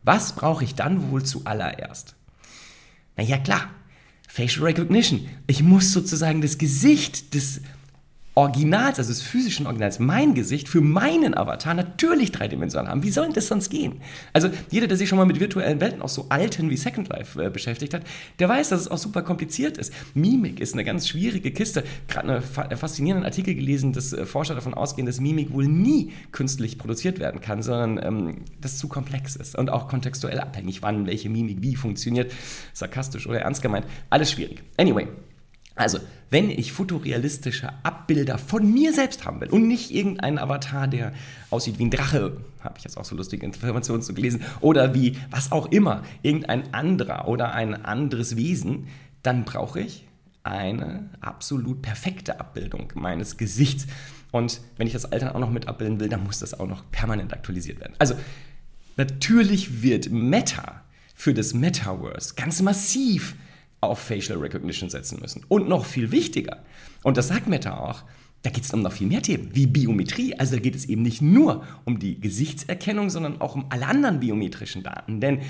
was 0.03 0.33
brauche 0.33 0.63
ich 0.63 0.75
dann 0.75 1.11
wohl 1.11 1.23
zuallererst? 1.23 2.15
Na 3.17 3.23
ja, 3.23 3.37
klar. 3.37 3.69
Facial 4.27 4.65
Recognition. 4.65 5.27
Ich 5.45 5.61
muss 5.61 5.91
sozusagen 5.91 6.41
das 6.41 6.57
Gesicht 6.57 7.33
des 7.33 7.59
Originals, 8.33 8.97
also 8.97 9.09
des 9.09 9.21
physischen 9.21 9.65
Originals, 9.65 9.99
mein 9.99 10.33
Gesicht 10.33 10.69
für 10.69 10.79
meinen 10.79 11.35
Avatar 11.35 11.73
natürlich 11.73 12.31
dreidimensional 12.31 12.89
haben. 12.89 13.03
Wie 13.03 13.11
soll 13.11 13.25
denn 13.25 13.33
das 13.33 13.47
sonst 13.47 13.69
gehen? 13.69 13.99
Also 14.31 14.49
jeder, 14.69 14.87
der 14.87 14.95
sich 14.95 15.09
schon 15.09 15.17
mal 15.17 15.25
mit 15.25 15.41
virtuellen 15.41 15.81
Welten, 15.81 16.01
auch 16.01 16.09
so 16.09 16.27
alten 16.29 16.69
wie 16.69 16.77
Second 16.77 17.09
Life 17.09 17.43
äh, 17.43 17.49
beschäftigt 17.49 17.93
hat, 17.93 18.03
der 18.39 18.47
weiß, 18.47 18.69
dass 18.69 18.81
es 18.81 18.87
auch 18.87 18.97
super 18.97 19.21
kompliziert 19.21 19.77
ist. 19.77 19.91
Mimik 20.13 20.61
ist 20.61 20.73
eine 20.73 20.85
ganz 20.85 21.09
schwierige 21.09 21.51
Kiste. 21.51 21.83
Gerade 22.07 22.31
einen 22.31 22.41
fa 22.41 22.63
äh, 22.63 22.77
faszinierenden 22.77 23.25
Artikel 23.25 23.53
gelesen, 23.53 23.91
dass 23.91 24.13
äh, 24.13 24.25
Forscher 24.25 24.55
davon 24.55 24.73
ausgehen, 24.73 25.05
dass 25.05 25.19
Mimik 25.19 25.51
wohl 25.51 25.67
nie 25.67 26.13
künstlich 26.31 26.77
produziert 26.77 27.19
werden 27.19 27.41
kann, 27.41 27.61
sondern 27.61 27.99
ähm, 28.01 28.37
das 28.61 28.77
zu 28.77 28.87
komplex 28.87 29.35
ist 29.35 29.57
und 29.57 29.69
auch 29.69 29.89
kontextuell 29.89 30.39
abhängig, 30.39 30.81
wann 30.81 31.05
welche 31.05 31.29
Mimik 31.29 31.57
wie 31.61 31.75
funktioniert, 31.75 32.31
sarkastisch 32.71 33.27
oder 33.27 33.41
ernst 33.41 33.61
gemeint. 33.61 33.85
Alles 34.09 34.31
schwierig. 34.31 34.63
Anyway, 34.77 35.07
also, 35.75 35.99
wenn 36.29 36.49
ich 36.49 36.73
fotorealistische 36.73 37.69
Abbilder 37.83 38.37
von 38.37 38.71
mir 38.71 38.93
selbst 38.93 39.25
haben 39.25 39.41
will 39.41 39.49
und 39.49 39.67
nicht 39.67 39.91
irgendeinen 39.91 40.37
Avatar, 40.37 40.87
der 40.87 41.13
aussieht 41.49 41.79
wie 41.79 41.85
ein 41.85 41.91
Drache, 41.91 42.37
habe 42.61 42.75
ich 42.77 42.83
jetzt 42.83 42.97
auch 42.97 43.05
so 43.05 43.15
lustige 43.15 43.45
Informationen 43.45 44.01
zu 44.01 44.13
gelesen, 44.13 44.41
oder 44.59 44.93
wie 44.93 45.17
was 45.29 45.51
auch 45.51 45.71
immer, 45.71 46.03
irgendein 46.21 46.73
anderer 46.73 47.27
oder 47.27 47.53
ein 47.53 47.85
anderes 47.85 48.35
Wesen, 48.35 48.87
dann 49.23 49.45
brauche 49.45 49.81
ich 49.81 50.07
eine 50.43 51.09
absolut 51.19 51.81
perfekte 51.81 52.39
Abbildung 52.39 52.91
meines 52.95 53.37
Gesichts. 53.37 53.87
Und 54.31 54.61
wenn 54.77 54.87
ich 54.87 54.93
das 54.93 55.05
Alter 55.05 55.35
auch 55.35 55.39
noch 55.39 55.51
mit 55.51 55.67
abbilden 55.67 55.99
will, 55.99 56.09
dann 56.09 56.23
muss 56.23 56.39
das 56.39 56.59
auch 56.59 56.67
noch 56.67 56.89
permanent 56.91 57.33
aktualisiert 57.33 57.79
werden. 57.79 57.93
Also, 57.99 58.15
natürlich 58.97 59.81
wird 59.81 60.09
Meta 60.09 60.81
für 61.13 61.33
das 61.33 61.53
Metaverse 61.53 62.33
ganz 62.35 62.61
massiv 62.61 63.35
auf 63.81 63.99
Facial 63.99 64.39
Recognition 64.39 64.89
setzen 64.89 65.19
müssen. 65.19 65.43
Und 65.47 65.67
noch 65.67 65.85
viel 65.85 66.11
wichtiger, 66.11 66.63
und 67.03 67.17
das 67.17 67.27
sagt 67.27 67.47
Meta 67.47 67.77
auch, 67.77 68.03
da 68.43 68.49
geht 68.49 68.63
es 68.63 68.73
um 68.73 68.81
noch 68.81 68.91
viel 68.91 69.07
mehr 69.07 69.21
Themen, 69.21 69.49
wie 69.53 69.67
Biometrie. 69.67 70.35
Also 70.39 70.55
da 70.55 70.61
geht 70.61 70.75
es 70.75 70.85
eben 70.85 71.03
nicht 71.03 71.21
nur 71.21 71.63
um 71.85 71.99
die 71.99 72.19
Gesichtserkennung, 72.19 73.09
sondern 73.09 73.39
auch 73.39 73.55
um 73.55 73.65
alle 73.69 73.85
anderen 73.85 74.19
biometrischen 74.19 74.81
Daten. 74.81 75.21
Denn 75.21 75.41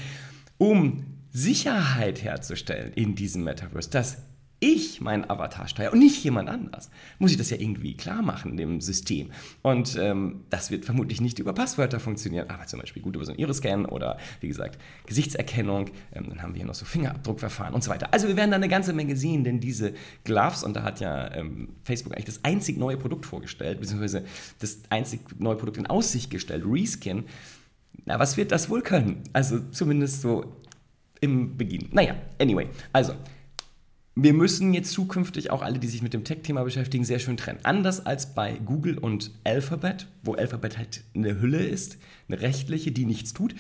um 0.57 1.05
Sicherheit 1.31 2.21
herzustellen 2.21 2.91
in 2.93 3.15
diesem 3.15 3.45
Metaverse, 3.45 3.89
dass 3.89 4.17
ich 4.61 5.01
meinen 5.01 5.27
Avatar 5.27 5.67
steuere 5.67 5.91
und 5.91 5.99
nicht 5.99 6.23
jemand 6.23 6.47
anders, 6.47 6.91
muss 7.17 7.31
ich 7.31 7.37
das 7.37 7.49
ja 7.49 7.57
irgendwie 7.57 7.97
klar 7.97 8.21
machen, 8.21 8.57
dem 8.57 8.79
System. 8.79 9.31
Und 9.63 9.97
ähm, 9.99 10.45
das 10.51 10.69
wird 10.69 10.85
vermutlich 10.85 11.19
nicht 11.19 11.39
über 11.39 11.51
Passwörter 11.51 11.99
funktionieren, 11.99 12.47
aber 12.47 12.67
zum 12.67 12.79
Beispiel 12.79 13.01
gut 13.01 13.15
über 13.15 13.25
so 13.25 13.31
einen 13.31 13.39
Iris-Scan 13.39 13.85
oder 13.85 14.17
wie 14.39 14.47
gesagt 14.47 14.79
Gesichtserkennung. 15.07 15.89
Ähm, 16.13 16.29
dann 16.29 16.43
haben 16.43 16.53
wir 16.53 16.59
hier 16.59 16.67
noch 16.67 16.75
so 16.75 16.85
Fingerabdruckverfahren 16.85 17.73
und 17.73 17.83
so 17.83 17.89
weiter. 17.89 18.13
Also 18.13 18.27
wir 18.27 18.37
werden 18.37 18.51
da 18.51 18.57
eine 18.57 18.69
ganze 18.69 18.93
Menge 18.93 19.15
sehen, 19.15 19.43
denn 19.43 19.59
diese 19.59 19.93
Gloves, 20.25 20.63
und 20.63 20.75
da 20.75 20.83
hat 20.83 20.99
ja 20.99 21.33
ähm, 21.33 21.69
Facebook 21.83 22.13
eigentlich 22.13 22.25
das 22.25 22.43
einzig 22.43 22.77
neue 22.77 22.97
Produkt 22.97 23.25
vorgestellt, 23.25 23.79
beziehungsweise 23.79 24.25
das 24.59 24.77
einzig 24.89 25.21
neue 25.39 25.55
Produkt 25.55 25.77
in 25.77 25.87
Aussicht 25.87 26.29
gestellt, 26.29 26.63
Reskin. 26.67 27.23
Na, 28.05 28.19
was 28.19 28.37
wird 28.37 28.51
das 28.51 28.69
wohl 28.69 28.83
können? 28.83 29.23
Also 29.33 29.59
zumindest 29.71 30.21
so 30.21 30.55
im 31.19 31.57
Beginn. 31.57 31.89
Naja, 31.91 32.15
anyway, 32.39 32.67
also 32.93 33.13
wir 34.15 34.33
müssen 34.33 34.73
jetzt 34.73 34.91
zukünftig 34.91 35.51
auch 35.51 35.61
alle, 35.61 35.79
die 35.79 35.87
sich 35.87 36.01
mit 36.01 36.13
dem 36.13 36.23
Tech-Thema 36.23 36.63
beschäftigen, 36.63 37.05
sehr 37.05 37.19
schön 37.19 37.37
trennen. 37.37 37.59
Anders 37.63 38.05
als 38.05 38.33
bei 38.33 38.53
Google 38.53 38.97
und 38.97 39.31
Alphabet, 39.45 40.07
wo 40.23 40.33
Alphabet 40.33 40.77
halt 40.77 41.03
eine 41.15 41.39
Hülle 41.39 41.65
ist, 41.65 41.97
eine 42.27 42.41
rechtliche, 42.41 42.91
die 42.91 43.05
nichts 43.05 43.33
tut, 43.33 43.55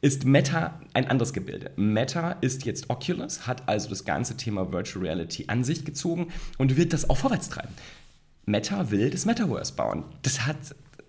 ist 0.00 0.24
Meta 0.24 0.80
ein 0.94 1.06
anderes 1.06 1.32
Gebilde. 1.32 1.70
Meta 1.76 2.32
ist 2.40 2.64
jetzt 2.64 2.90
Oculus, 2.90 3.46
hat 3.46 3.68
also 3.68 3.88
das 3.88 4.04
ganze 4.04 4.36
Thema 4.36 4.72
Virtual 4.72 5.04
Reality 5.04 5.44
an 5.46 5.62
sich 5.62 5.84
gezogen 5.84 6.28
und 6.58 6.76
wird 6.76 6.92
das 6.92 7.08
auch 7.08 7.16
vorwärts 7.16 7.48
treiben. 7.48 7.72
Meta 8.44 8.90
will 8.90 9.10
das 9.10 9.24
Metaverse 9.24 9.74
bauen. 9.74 10.02
Das 10.22 10.44
hat 10.44 10.56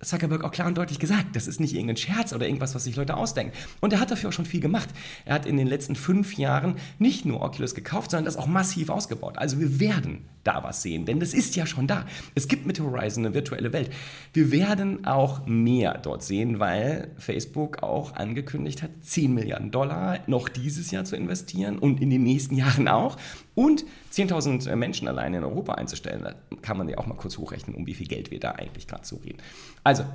Zuckerberg 0.04 0.44
auch 0.44 0.52
klar 0.52 0.68
und 0.68 0.78
deutlich 0.78 1.00
gesagt, 1.00 1.36
das 1.36 1.48
ist 1.48 1.60
nicht 1.60 1.74
irgendein 1.74 1.98
Scherz 1.98 2.34
oder 2.34 2.46
irgendwas, 2.46 2.76
was 2.76 2.84
sich 2.84 2.96
Leute 2.96 3.18
ausdenken. 3.18 3.54
Und 3.80 3.94
er 3.94 4.00
hat 4.00 4.12
dafür 4.12 4.30
auch 4.30 4.34
schon 4.34 4.46
viel 4.46 4.60
gemacht. 4.60 4.90
Er 5.26 5.36
hat 5.36 5.46
in 5.46 5.58
den 5.58 5.68
letzten 5.68 5.96
fünf 5.96 6.38
Jahren 6.38 6.76
nicht 7.00 7.26
nur 7.26 7.42
Oculus 7.42 7.76
gekauft, 7.76 8.12
sondern 8.12 8.26
das 8.26 8.38
auch 8.38 8.48
massiv 8.48 8.90
ausgebaut. 8.90 9.38
Also 9.38 9.60
wir 9.60 9.80
werden 9.80 10.26
da 10.44 10.62
was 10.64 10.82
sehen, 10.82 11.06
denn 11.06 11.20
das 11.20 11.34
ist 11.34 11.56
ja 11.56 11.66
schon 11.66 11.88
da. 11.88 12.06
Es 12.36 12.48
gibt 12.48 12.66
mit 12.66 12.80
Horizon 12.80 13.26
eine 13.26 13.34
virtuelle 13.34 13.72
Welt. 13.72 13.90
Wir 14.34 14.52
werden 14.52 15.06
auch 15.06 15.46
mehr 15.46 15.98
dort 15.98 16.24
sehen, 16.24 16.60
weil 16.60 17.12
Facebook 17.18 17.82
auch 17.82 18.16
angekündigt 18.16 18.84
hat, 18.84 18.92
10 19.02 19.34
Milliarden 19.34 19.72
Dollar 19.72 20.20
noch 20.28 20.50
dieses 20.50 20.92
Jahr 20.92 21.06
zu 21.06 21.16
investieren 21.16 21.80
und 21.80 22.02
in 22.02 22.10
den 22.10 22.24
nächsten 22.24 22.56
Jahren 22.56 22.88
auch 22.88 23.18
und 23.56 23.86
10.000 24.14 24.76
Menschen 24.76 25.08
alleine 25.08 25.38
in 25.38 25.44
Europa 25.44 25.74
einzustellen. 25.74 26.22
Da 26.24 26.36
kann 26.62 26.78
man 26.78 26.88
ja 26.88 26.98
auch 27.00 27.08
mal 27.08 27.16
kurz 27.16 27.38
hochrechnen, 27.38 27.76
um 27.76 27.88
wie 27.88 27.96
viel 27.96 28.08
Geld 28.08 28.30
wir 28.30 28.40
da 28.40 28.52
eigentlich 28.52 28.88
gerade 28.88 29.06
so 29.06 29.16
reden. 29.18 29.40
Also, 29.84 30.06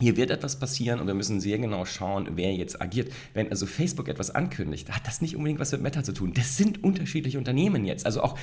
hier 0.00 0.16
wird 0.16 0.30
etwas 0.30 0.58
passieren 0.58 0.98
und 0.98 1.06
wir 1.06 1.14
müssen 1.14 1.40
sehr 1.40 1.56
genau 1.58 1.84
schauen, 1.84 2.30
wer 2.34 2.52
jetzt 2.52 2.82
agiert. 2.82 3.12
Wenn 3.32 3.50
also 3.50 3.64
Facebook 3.64 4.08
etwas 4.08 4.32
ankündigt, 4.32 4.90
hat 4.90 5.06
das 5.06 5.22
nicht 5.22 5.36
unbedingt 5.36 5.60
was 5.60 5.70
mit 5.70 5.82
Meta 5.82 6.02
zu 6.02 6.12
tun. 6.12 6.32
Das 6.34 6.56
sind 6.56 6.82
unterschiedliche 6.82 7.38
Unternehmen 7.38 7.84
jetzt, 7.84 8.04
also 8.04 8.22
auch 8.22 8.36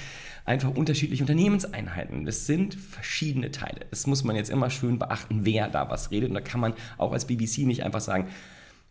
einfach 0.45 0.73
unterschiedliche 0.73 1.23
Unternehmenseinheiten. 1.23 2.25
Das 2.25 2.45
sind 2.45 2.75
verschiedene 2.75 3.51
Teile. 3.51 3.81
Das 3.89 4.07
muss 4.07 4.23
man 4.23 4.37
jetzt 4.37 4.49
immer 4.49 4.69
schön 4.69 4.97
beachten, 4.97 5.41
wer 5.43 5.67
da 5.67 5.89
was 5.89 6.11
redet. 6.11 6.29
Und 6.29 6.35
da 6.35 6.41
kann 6.41 6.61
man 6.61 6.73
auch 6.97 7.11
als 7.11 7.25
BBC 7.25 7.59
nicht 7.59 7.83
einfach 7.83 8.01
sagen, 8.01 8.29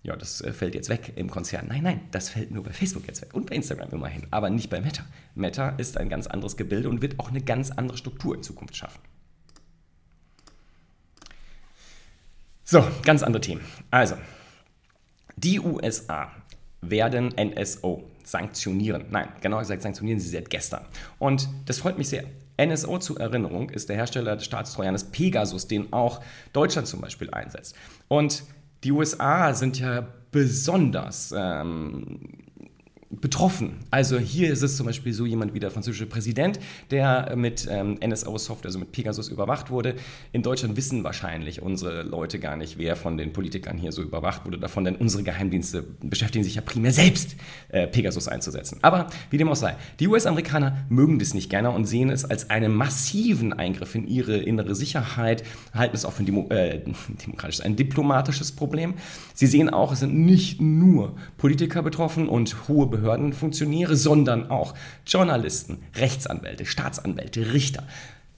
ja, 0.02 0.16
das 0.16 0.40
äh, 0.40 0.52
fällt 0.52 0.74
jetzt 0.74 0.88
weg 0.88 1.12
im 1.16 1.30
Konzern. 1.30 1.66
Nein, 1.68 1.82
nein, 1.82 2.00
das 2.10 2.30
fällt 2.30 2.50
nur 2.50 2.62
bei 2.62 2.72
Facebook 2.72 3.06
jetzt 3.06 3.20
weg 3.22 3.34
und 3.34 3.50
bei 3.50 3.56
Instagram 3.56 3.90
immerhin, 3.90 4.26
aber 4.30 4.48
nicht 4.48 4.70
bei 4.70 4.80
Meta. 4.80 5.04
Meta 5.34 5.70
ist 5.70 5.98
ein 5.98 6.08
ganz 6.08 6.26
anderes 6.26 6.56
Gebilde 6.56 6.88
und 6.88 7.02
wird 7.02 7.18
auch 7.18 7.28
eine 7.28 7.42
ganz 7.42 7.70
andere 7.70 7.98
Struktur 7.98 8.34
in 8.34 8.42
Zukunft 8.42 8.76
schaffen. 8.76 9.00
So, 12.64 12.86
ganz 13.02 13.22
andere 13.22 13.40
Themen. 13.40 13.62
Also, 13.90 14.16
die 15.36 15.58
USA 15.58 16.30
werden 16.80 17.34
NSO 17.36 18.04
sanktionieren. 18.24 19.06
Nein, 19.10 19.28
genauer 19.40 19.60
gesagt 19.60 19.82
sanktionieren 19.82 20.20
sie 20.20 20.28
seit 20.28 20.48
gestern. 20.50 20.84
Und 21.18 21.48
das 21.66 21.78
freut 21.78 21.98
mich 21.98 22.08
sehr. 22.08 22.24
NSO 22.58 22.98
zur 22.98 23.18
Erinnerung 23.20 23.70
ist 23.70 23.88
der 23.88 23.96
Hersteller 23.96 24.36
des 24.36 24.44
Staatstrojaners 24.44 25.10
Pegasus, 25.10 25.66
den 25.66 25.92
auch 25.92 26.22
Deutschland 26.52 26.86
zum 26.86 27.00
Beispiel 27.00 27.30
einsetzt. 27.30 27.74
Und 28.08 28.44
die 28.84 28.92
USA 28.92 29.54
sind 29.54 29.78
ja 29.78 30.06
besonders 30.30 31.34
ähm, 31.36 32.49
betroffen. 33.10 33.72
Also 33.90 34.18
hier 34.18 34.52
ist 34.52 34.62
es 34.62 34.76
zum 34.76 34.86
Beispiel 34.86 35.12
so 35.12 35.26
jemand 35.26 35.52
wie 35.52 35.58
der 35.58 35.72
französische 35.72 36.06
Präsident, 36.06 36.60
der 36.92 37.34
mit 37.34 37.66
ähm, 37.68 37.98
NSO-Software, 38.00 38.68
also 38.68 38.78
mit 38.78 38.92
Pegasus 38.92 39.28
überwacht 39.28 39.70
wurde. 39.70 39.96
In 40.30 40.42
Deutschland 40.42 40.76
wissen 40.76 41.02
wahrscheinlich 41.02 41.60
unsere 41.60 42.02
Leute 42.02 42.38
gar 42.38 42.56
nicht, 42.56 42.78
wer 42.78 42.94
von 42.94 43.16
den 43.16 43.32
Politikern 43.32 43.78
hier 43.78 43.90
so 43.90 44.02
überwacht 44.02 44.44
wurde 44.46 44.58
davon, 44.58 44.84
denn 44.84 44.94
unsere 44.94 45.24
Geheimdienste 45.24 45.82
beschäftigen 46.00 46.44
sich 46.44 46.54
ja 46.54 46.60
primär 46.60 46.92
selbst, 46.92 47.34
äh, 47.70 47.88
Pegasus 47.88 48.28
einzusetzen. 48.28 48.78
Aber 48.82 49.08
wie 49.30 49.38
dem 49.38 49.48
auch 49.48 49.56
sei, 49.56 49.74
die 49.98 50.06
US-Amerikaner 50.06 50.86
mögen 50.88 51.18
das 51.18 51.34
nicht 51.34 51.50
gerne 51.50 51.70
und 51.72 51.86
sehen 51.86 52.10
es 52.10 52.24
als 52.24 52.48
einen 52.48 52.72
massiven 52.72 53.52
Eingriff 53.52 53.96
in 53.96 54.06
ihre 54.06 54.36
innere 54.36 54.76
Sicherheit, 54.76 55.42
halten 55.74 55.96
es 55.96 56.04
auch 56.04 56.12
für 56.12 56.22
ein, 56.22 56.26
Demo 56.26 56.48
äh, 56.50 56.78
demokratisches, 57.26 57.64
ein 57.64 57.74
diplomatisches 57.74 58.52
Problem. 58.52 58.94
Sie 59.34 59.48
sehen 59.48 59.68
auch, 59.68 59.90
es 59.90 59.98
sind 59.98 60.14
nicht 60.14 60.60
nur 60.60 61.16
Politiker 61.38 61.82
betroffen 61.82 62.28
und 62.28 62.68
hohe 62.68 62.86
Behörden, 62.86 62.99
Behördenfunktionäre, 63.00 63.96
sondern 63.96 64.50
auch 64.50 64.74
Journalisten, 65.06 65.78
Rechtsanwälte, 65.96 66.66
Staatsanwälte, 66.66 67.52
Richter, 67.52 67.84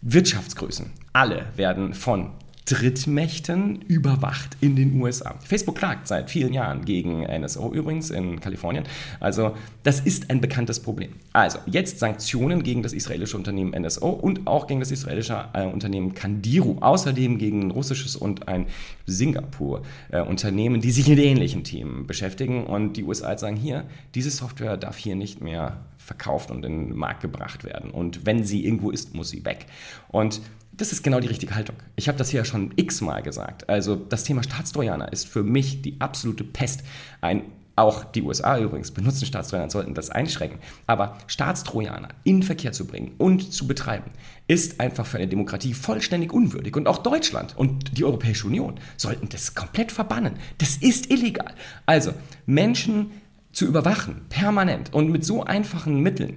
Wirtschaftsgrößen. 0.00 0.90
Alle 1.12 1.46
werden 1.56 1.94
von 1.94 2.30
Drittmächten 2.64 3.82
überwacht 3.82 4.56
in 4.60 4.76
den 4.76 5.00
USA. 5.00 5.34
Facebook 5.44 5.76
klagt 5.76 6.06
seit 6.06 6.30
vielen 6.30 6.52
Jahren 6.52 6.84
gegen 6.84 7.22
NSO 7.22 7.72
übrigens 7.72 8.10
in 8.10 8.38
Kalifornien. 8.38 8.84
Also 9.18 9.56
das 9.82 9.98
ist 10.00 10.30
ein 10.30 10.40
bekanntes 10.40 10.78
Problem. 10.78 11.12
Also 11.32 11.58
jetzt 11.66 11.98
Sanktionen 11.98 12.62
gegen 12.62 12.82
das 12.82 12.92
israelische 12.92 13.36
Unternehmen 13.36 13.72
NSO 13.80 14.08
und 14.10 14.46
auch 14.46 14.68
gegen 14.68 14.78
das 14.78 14.92
israelische 14.92 15.44
äh, 15.54 15.66
Unternehmen 15.66 16.14
Kandiru. 16.14 16.76
Außerdem 16.80 17.38
gegen 17.38 17.62
ein 17.62 17.70
russisches 17.72 18.14
und 18.14 18.46
ein 18.46 18.66
Singapur-Unternehmen, 19.06 20.76
äh, 20.76 20.82
die 20.82 20.92
sich 20.92 21.08
mit 21.08 21.18
ähnlichen 21.18 21.64
Themen 21.64 22.06
beschäftigen. 22.06 22.64
Und 22.64 22.96
die 22.96 23.02
USA 23.02 23.36
sagen 23.36 23.56
hier, 23.56 23.84
diese 24.14 24.30
Software 24.30 24.76
darf 24.76 24.96
hier 24.96 25.16
nicht 25.16 25.40
mehr 25.40 25.78
verkauft 25.98 26.50
und 26.50 26.64
in 26.64 26.88
den 26.90 26.96
Markt 26.96 27.22
gebracht 27.22 27.64
werden. 27.64 27.90
Und 27.90 28.24
wenn 28.24 28.44
sie 28.44 28.64
irgendwo 28.64 28.90
ist, 28.90 29.14
muss 29.14 29.30
sie 29.30 29.44
weg. 29.44 29.66
Und 30.08 30.40
das 30.72 30.92
ist 30.92 31.02
genau 31.02 31.20
die 31.20 31.28
richtige 31.28 31.54
Haltung. 31.54 31.76
Ich 31.96 32.08
habe 32.08 32.18
das 32.18 32.30
hier 32.30 32.40
ja 32.40 32.44
schon 32.44 32.72
x-mal 32.76 33.22
gesagt. 33.22 33.68
Also 33.68 33.94
das 33.96 34.24
Thema 34.24 34.42
Staatstrojaner 34.42 35.12
ist 35.12 35.28
für 35.28 35.42
mich 35.42 35.82
die 35.82 36.00
absolute 36.00 36.44
Pest. 36.44 36.82
Ein 37.20 37.42
auch 37.74 38.04
die 38.04 38.22
USA 38.22 38.58
übrigens 38.58 38.90
benutzen 38.90 39.24
Staatstrojaner, 39.24 39.70
sollten 39.70 39.94
das 39.94 40.10
einschränken. 40.10 40.58
Aber 40.86 41.16
Staatstrojaner 41.26 42.08
in 42.24 42.42
Verkehr 42.42 42.72
zu 42.72 42.86
bringen 42.86 43.12
und 43.18 43.52
zu 43.52 43.66
betreiben, 43.66 44.10
ist 44.46 44.80
einfach 44.80 45.06
für 45.06 45.16
eine 45.16 45.28
Demokratie 45.28 45.72
vollständig 45.72 46.32
unwürdig. 46.32 46.76
Und 46.76 46.86
auch 46.86 46.98
Deutschland 46.98 47.56
und 47.56 47.96
die 47.96 48.04
Europäische 48.04 48.46
Union 48.46 48.74
sollten 48.96 49.28
das 49.30 49.54
komplett 49.54 49.90
verbannen. 49.90 50.34
Das 50.58 50.76
ist 50.76 51.10
illegal. 51.10 51.54
Also 51.86 52.12
Menschen 52.44 53.10
zu 53.52 53.66
überwachen, 53.66 54.22
permanent 54.28 54.92
und 54.92 55.10
mit 55.10 55.24
so 55.24 55.44
einfachen 55.44 56.00
Mitteln, 56.00 56.36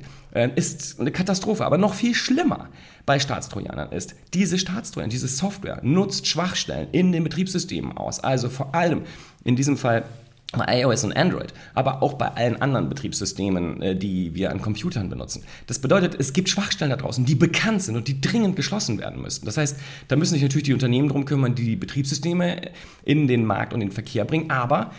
ist 0.55 0.99
eine 0.99 1.11
Katastrophe. 1.11 1.65
Aber 1.65 1.77
noch 1.77 1.93
viel 1.93 2.13
schlimmer 2.13 2.69
bei 3.05 3.19
Staatstrojanern 3.19 3.91
ist, 3.91 4.15
diese 4.33 4.57
Staatstrojaner, 4.57 5.09
diese 5.09 5.27
Software 5.27 5.79
nutzt 5.83 6.27
Schwachstellen 6.27 6.87
in 6.91 7.11
den 7.11 7.23
Betriebssystemen 7.23 7.97
aus. 7.97 8.19
Also 8.19 8.49
vor 8.49 8.75
allem 8.75 9.03
in 9.43 9.55
diesem 9.55 9.77
Fall 9.77 10.05
bei 10.51 10.81
iOS 10.81 11.03
und 11.03 11.13
Android, 11.13 11.53
aber 11.73 12.01
auch 12.01 12.13
bei 12.13 12.27
allen 12.27 12.61
anderen 12.61 12.89
Betriebssystemen, 12.89 13.81
äh, 13.81 13.95
die 13.95 14.35
wir 14.35 14.51
an 14.51 14.61
Computern 14.61 15.09
benutzen. 15.09 15.43
Das 15.67 15.79
bedeutet, 15.79 16.15
es 16.19 16.33
gibt 16.33 16.49
Schwachstellen 16.49 16.91
da 16.91 16.97
draußen, 16.97 17.25
die 17.25 17.35
bekannt 17.35 17.83
sind 17.83 17.95
und 17.95 18.07
die 18.07 18.21
dringend 18.21 18.55
geschlossen 18.55 18.99
werden 18.99 19.21
müssten. 19.21 19.45
Das 19.45 19.57
heißt, 19.57 19.77
da 20.07 20.15
müssen 20.15 20.33
sich 20.33 20.43
natürlich 20.43 20.65
die 20.65 20.73
Unternehmen 20.73 21.07
darum 21.07 21.25
kümmern, 21.25 21.55
die 21.55 21.65
die 21.65 21.75
Betriebssysteme 21.75 22.71
in 23.03 23.27
den 23.27 23.45
Markt 23.45 23.73
und 23.73 23.79
den 23.79 23.91
Verkehr 23.91 24.25
bringen, 24.25 24.49
aber 24.49 24.91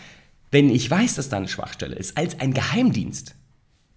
wenn 0.51 0.71
ich 0.71 0.91
weiß, 0.91 1.15
dass 1.15 1.29
da 1.29 1.39
eine 1.39 1.49
Schwachstelle 1.49 1.97
ist, 1.97 2.17
als 2.17 2.39
ein 2.41 2.53
Geheimdienst, 2.53 3.35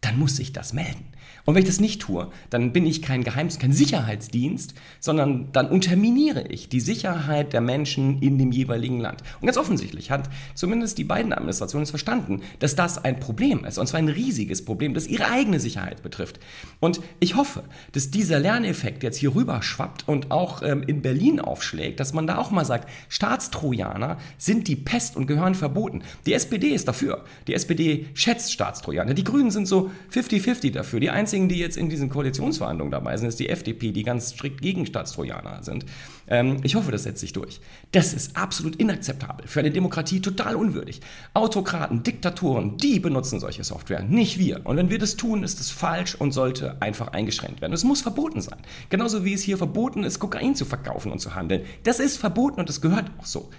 dann 0.01 0.17
muss 0.17 0.39
ich 0.39 0.53
das 0.53 0.73
melden. 0.73 1.05
Und 1.49 1.55
wenn 1.55 1.63
ich 1.63 1.67
das 1.69 1.79
nicht 1.79 1.99
tue, 1.99 2.27
dann 2.51 2.73
bin 2.73 2.85
ich 2.85 3.01
kein 3.01 3.23
Geheimdienst, 3.23 3.59
kein 3.59 3.73
Sicherheitsdienst, 3.73 4.75
sondern 4.99 5.51
dann 5.51 5.67
unterminiere 5.67 6.43
ich 6.47 6.69
die 6.69 6.79
Sicherheit 6.79 7.53
der 7.53 7.61
Menschen 7.61 8.21
in 8.21 8.37
dem 8.37 8.51
jeweiligen 8.51 8.99
Land. 8.99 9.23
Und 9.41 9.47
ganz 9.47 9.57
offensichtlich 9.57 10.11
hat 10.11 10.29
zumindest 10.53 10.99
die 10.99 11.03
beiden 11.03 11.33
Administrationen 11.33 11.87
verstanden, 11.87 12.43
dass 12.59 12.75
das 12.75 13.03
ein 13.03 13.19
Problem 13.19 13.65
ist, 13.65 13.79
und 13.79 13.87
zwar 13.87 13.97
ein 13.97 14.09
riesiges 14.09 14.63
Problem, 14.63 14.93
das 14.93 15.07
ihre 15.07 15.25
eigene 15.25 15.59
Sicherheit 15.59 16.03
betrifft. 16.03 16.39
Und 16.79 17.01
ich 17.19 17.35
hoffe, 17.35 17.63
dass 17.93 18.11
dieser 18.11 18.39
Lerneffekt 18.39 19.01
jetzt 19.01 19.17
hier 19.17 19.33
rüber 19.33 19.63
schwappt 19.63 20.07
und 20.07 20.29
auch 20.29 20.61
ähm, 20.61 20.83
in 20.83 21.01
Berlin 21.01 21.39
aufschlägt, 21.39 21.99
dass 21.99 22.13
man 22.13 22.27
da 22.27 22.37
auch 22.37 22.51
mal 22.51 22.63
sagt, 22.63 22.87
Staatstrojaner 23.07 24.19
sind 24.37 24.67
die 24.67 24.75
Pest 24.75 25.17
und 25.17 25.25
gehören 25.25 25.55
verboten. 25.55 26.03
Die 26.27 26.33
SPD 26.33 26.67
ist 26.67 26.87
dafür. 26.87 27.25
Die 27.47 27.55
SPD 27.55 28.05
schätzt 28.13 28.53
Staatstrojaner. 28.53 29.15
Die 29.15 29.23
Grünen 29.23 29.49
sind 29.49 29.67
so 29.67 29.89
50-50 30.13 30.73
dafür. 30.73 30.99
Die 30.99 31.09
einzigen 31.09 31.38
einzigen, 31.39 31.49
die 31.49 31.59
jetzt 31.59 31.77
in 31.77 31.89
diesen 31.89 32.09
Koalitionsverhandlungen 32.09 32.91
dabei 32.91 33.17
sind, 33.17 33.29
ist 33.29 33.39
die 33.39 33.49
FDP, 33.49 33.91
die 33.91 34.03
ganz 34.03 34.31
strikt 34.31 34.61
gegen 34.61 34.85
Staatstrojaner 34.85 35.63
sind. 35.63 35.85
Ähm, 36.27 36.57
ich 36.63 36.75
hoffe, 36.75 36.91
das 36.91 37.03
setzt 37.03 37.19
sich 37.19 37.33
durch. 37.33 37.59
Das 37.91 38.13
ist 38.13 38.35
absolut 38.35 38.75
inakzeptabel, 38.75 39.47
für 39.47 39.59
eine 39.59 39.71
Demokratie 39.71 40.21
total 40.21 40.55
unwürdig. 40.55 41.01
Autokraten, 41.33 42.03
Diktatoren, 42.03 42.77
die 42.77 42.99
benutzen 42.99 43.39
solche 43.39 43.63
Software, 43.63 44.03
nicht 44.03 44.37
wir. 44.37 44.65
Und 44.65 44.77
wenn 44.77 44.89
wir 44.89 44.99
das 44.99 45.15
tun, 45.15 45.43
ist 45.43 45.59
das 45.59 45.71
falsch 45.71 46.15
und 46.15 46.31
sollte 46.31 46.81
einfach 46.81 47.09
eingeschränkt 47.09 47.61
werden. 47.61 47.73
Es 47.73 47.83
muss 47.83 48.01
verboten 48.01 48.41
sein. 48.41 48.59
Genauso 48.89 49.23
wie 49.23 49.33
es 49.33 49.43
hier 49.43 49.57
verboten 49.57 50.03
ist, 50.03 50.19
Kokain 50.19 50.55
zu 50.55 50.65
verkaufen 50.65 51.11
und 51.11 51.19
zu 51.19 51.35
handeln. 51.35 51.61
Das 51.83 51.99
ist 51.99 52.17
verboten 52.17 52.59
und 52.59 52.69
das 52.69 52.81
gehört 52.81 53.09
auch 53.19 53.25
so. 53.25 53.49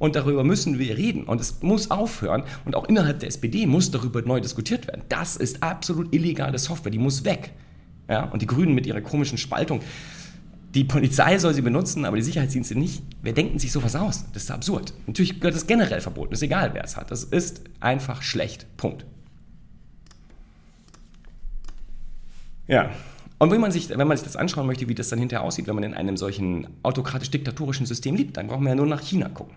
Und 0.00 0.16
darüber 0.16 0.44
müssen 0.44 0.78
wir 0.78 0.96
reden. 0.96 1.24
Und 1.24 1.42
es 1.42 1.60
muss 1.60 1.90
aufhören. 1.90 2.42
Und 2.64 2.74
auch 2.74 2.88
innerhalb 2.88 3.20
der 3.20 3.28
SPD 3.28 3.66
muss 3.66 3.90
darüber 3.90 4.22
neu 4.22 4.40
diskutiert 4.40 4.88
werden. 4.88 5.02
Das 5.10 5.36
ist 5.36 5.62
absolut 5.62 6.12
illegale 6.14 6.58
Software. 6.58 6.90
Die 6.90 6.98
muss 6.98 7.24
weg. 7.24 7.52
Ja? 8.08 8.24
Und 8.24 8.40
die 8.40 8.46
Grünen 8.46 8.74
mit 8.74 8.86
ihrer 8.86 9.02
komischen 9.02 9.36
Spaltung. 9.36 9.82
Die 10.74 10.84
Polizei 10.84 11.38
soll 11.38 11.52
sie 11.52 11.60
benutzen, 11.60 12.06
aber 12.06 12.16
die 12.16 12.22
Sicherheitsdienste 12.22 12.78
nicht. 12.78 13.02
Wer 13.20 13.34
denken 13.34 13.58
sich 13.58 13.72
sowas 13.72 13.94
aus? 13.94 14.24
Das 14.32 14.44
ist 14.44 14.50
absurd. 14.50 14.94
Natürlich 15.06 15.38
gehört 15.38 15.54
das 15.54 15.66
generell 15.66 16.00
verboten. 16.00 16.32
Ist 16.32 16.42
egal, 16.42 16.72
wer 16.72 16.82
es 16.82 16.96
hat. 16.96 17.10
Das 17.10 17.22
ist 17.22 17.60
einfach 17.80 18.22
schlecht. 18.22 18.66
Punkt. 18.78 19.04
Ja, 22.66 22.90
und 23.38 23.50
wenn 23.50 23.60
man, 23.60 23.70
sich, 23.70 23.90
wenn 23.90 24.08
man 24.08 24.16
sich 24.16 24.24
das 24.24 24.36
anschauen 24.36 24.66
möchte, 24.66 24.88
wie 24.88 24.94
das 24.94 25.10
dann 25.10 25.18
hinterher 25.18 25.44
aussieht, 25.44 25.66
wenn 25.66 25.74
man 25.74 25.84
in 25.84 25.92
einem 25.92 26.16
solchen 26.16 26.68
autokratisch-diktatorischen 26.84 27.84
System 27.84 28.14
lebt, 28.14 28.38
dann 28.38 28.46
brauchen 28.46 28.62
wir 28.62 28.70
ja 28.70 28.76
nur 28.76 28.86
nach 28.86 29.02
China 29.02 29.28
gucken. 29.28 29.56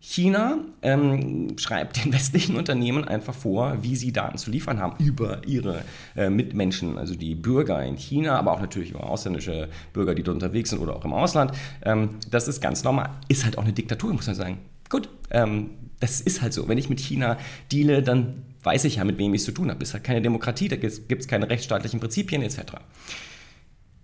China 0.00 0.58
ähm, 0.82 1.58
schreibt 1.58 2.04
den 2.04 2.12
westlichen 2.12 2.56
Unternehmen 2.56 3.04
einfach 3.04 3.34
vor, 3.34 3.78
wie 3.82 3.96
sie 3.96 4.12
Daten 4.12 4.38
zu 4.38 4.50
liefern 4.50 4.78
haben 4.78 5.02
über 5.04 5.46
ihre 5.46 5.82
äh, 6.16 6.30
Mitmenschen, 6.30 6.98
also 6.98 7.14
die 7.14 7.34
Bürger 7.34 7.84
in 7.84 7.96
China, 7.96 8.38
aber 8.38 8.52
auch 8.52 8.60
natürlich 8.60 8.90
über 8.90 9.08
ausländische 9.08 9.68
Bürger, 9.92 10.14
die 10.14 10.22
dort 10.22 10.36
unterwegs 10.36 10.70
sind 10.70 10.78
oder 10.78 10.96
auch 10.96 11.04
im 11.04 11.12
Ausland. 11.12 11.52
Ähm, 11.82 12.10
das 12.30 12.48
ist 12.48 12.60
ganz 12.60 12.84
normal. 12.84 13.10
Ist 13.28 13.44
halt 13.44 13.58
auch 13.58 13.64
eine 13.64 13.72
Diktatur, 13.72 14.12
muss 14.12 14.26
man 14.26 14.36
sagen. 14.36 14.58
Gut, 14.88 15.08
ähm, 15.30 15.70
das 16.00 16.20
ist 16.20 16.42
halt 16.42 16.52
so. 16.52 16.68
Wenn 16.68 16.78
ich 16.78 16.88
mit 16.88 17.00
China 17.00 17.38
deale, 17.72 18.02
dann 18.02 18.42
weiß 18.62 18.84
ich 18.84 18.96
ja, 18.96 19.04
mit 19.04 19.18
wem 19.18 19.32
ich 19.34 19.40
es 19.40 19.44
zu 19.46 19.52
tun 19.52 19.70
habe. 19.70 19.82
Es 19.82 19.90
ist 19.90 19.94
halt 19.94 20.04
keine 20.04 20.22
Demokratie, 20.22 20.68
da 20.68 20.76
gibt 20.76 21.10
es 21.10 21.28
keine 21.28 21.48
rechtsstaatlichen 21.48 22.00
Prinzipien 22.00 22.42
etc. 22.42 22.58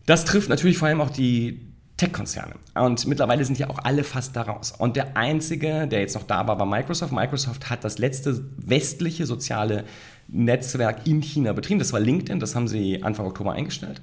Das 0.07 0.25
trifft 0.25 0.49
natürlich 0.49 0.79
vor 0.79 0.89
allem 0.89 1.01
auch 1.01 1.11
die 1.11 1.72
Tech-Konzerne. 2.03 2.55
Und 2.75 3.07
mittlerweile 3.07 3.45
sind 3.45 3.61
ja 3.61 3.71
auch 3.71 3.79
alle 3.79 4.03
fast 4.03 4.35
da 4.35 4.43
raus. 4.43 4.73
Und 4.77 4.97
der 4.97 5.17
einzige, 5.17 5.87
der 5.87 6.01
jetzt 6.01 6.15
noch 6.15 6.25
da 6.25 6.49
war, 6.49 6.59
war 6.59 6.67
Microsoft. 6.67 7.13
Microsoft 7.13 7.71
hat 7.71 7.85
das 7.85 7.99
letzte 7.99 8.45
westliche 8.57 9.25
soziale 9.25 9.85
Netzwerk 10.27 11.07
in 11.07 11.21
China 11.21 11.53
betrieben. 11.53 11.79
Das 11.79 11.93
war 11.93 12.01
LinkedIn, 12.01 12.41
das 12.41 12.57
haben 12.57 12.67
sie 12.67 13.05
Anfang 13.05 13.27
Oktober 13.27 13.53
eingestellt. 13.53 14.03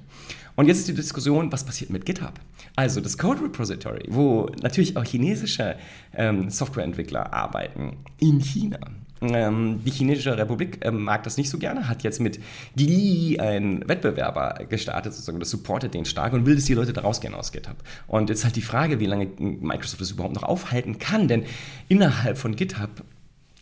Und 0.56 0.66
jetzt 0.66 0.78
ist 0.78 0.88
die 0.88 0.94
Diskussion, 0.94 1.52
was 1.52 1.64
passiert 1.64 1.90
mit 1.90 2.06
GitHub? 2.06 2.32
Also 2.74 3.02
das 3.02 3.18
Code 3.18 3.42
Repository, 3.42 4.04
wo 4.08 4.48
natürlich 4.62 4.96
auch 4.96 5.04
chinesische 5.04 5.76
ähm, 6.14 6.48
Softwareentwickler 6.48 7.34
arbeiten 7.34 7.98
in 8.18 8.40
China. 8.40 8.78
Ähm, 9.22 9.80
die 9.84 9.90
Chinesische 9.90 10.36
Republik 10.36 10.78
ähm, 10.82 11.02
mag 11.02 11.22
das 11.24 11.36
nicht 11.36 11.50
so 11.50 11.58
gerne, 11.58 11.88
hat 11.88 12.02
jetzt 12.02 12.20
mit 12.20 12.40
Gili 12.74 13.38
einen 13.38 13.86
Wettbewerber 13.88 14.64
gestartet, 14.68 15.12
sozusagen, 15.12 15.40
das 15.40 15.50
supportet 15.50 15.94
den 15.94 16.04
stark 16.04 16.32
und 16.32 16.46
will, 16.46 16.54
dass 16.54 16.64
die 16.64 16.74
Leute 16.74 16.92
da 16.92 17.02
rausgehen 17.02 17.34
aus 17.34 17.52
GitHub. 17.52 17.76
Und 18.06 18.30
jetzt 18.30 18.44
halt 18.44 18.56
die 18.56 18.62
Frage, 18.62 18.98
wie 19.00 19.06
lange 19.06 19.28
Microsoft 19.38 20.00
das 20.00 20.10
überhaupt 20.10 20.34
noch 20.34 20.42
aufhalten 20.42 20.98
kann, 20.98 21.28
denn 21.28 21.44
innerhalb 21.88 22.38
von 22.38 22.56
GitHub 22.56 22.90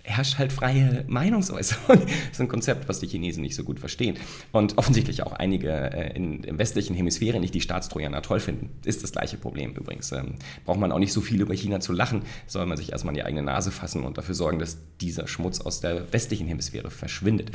herrscht 0.08 0.38
halt 0.38 0.52
freie 0.52 1.04
Meinungsäußerung. 1.06 1.98
Das 2.28 2.32
ist 2.32 2.40
ein 2.40 2.48
Konzept, 2.48 2.88
was 2.88 3.00
die 3.00 3.06
Chinesen 3.06 3.42
nicht 3.42 3.54
so 3.54 3.64
gut 3.64 3.80
verstehen. 3.80 4.16
Und 4.52 4.78
offensichtlich 4.78 5.22
auch 5.22 5.32
einige 5.32 5.70
äh, 5.70 6.14
in, 6.14 6.42
in 6.44 6.58
westlichen 6.58 6.94
Hemisphäre 6.94 7.40
nicht 7.40 7.54
die 7.54 7.60
Staatstrojaner 7.60 8.22
toll 8.22 8.40
finden. 8.40 8.70
Ist 8.84 9.02
das 9.02 9.12
gleiche 9.12 9.36
Problem 9.36 9.72
übrigens. 9.72 10.12
Ähm, 10.12 10.34
braucht 10.64 10.78
man 10.78 10.92
auch 10.92 10.98
nicht 10.98 11.12
so 11.12 11.20
viel 11.20 11.40
über 11.40 11.54
China 11.54 11.80
zu 11.80 11.92
lachen, 11.92 12.22
soll 12.46 12.66
man 12.66 12.76
sich 12.76 12.92
erstmal 12.92 13.12
in 13.12 13.16
die 13.16 13.24
eigene 13.24 13.42
Nase 13.42 13.70
fassen 13.70 14.04
und 14.04 14.18
dafür 14.18 14.34
sorgen, 14.34 14.58
dass 14.58 14.78
dieser 15.00 15.26
Schmutz 15.26 15.60
aus 15.60 15.80
der 15.80 16.12
westlichen 16.12 16.46
Hemisphäre 16.46 16.90
verschwindet. 16.90 17.50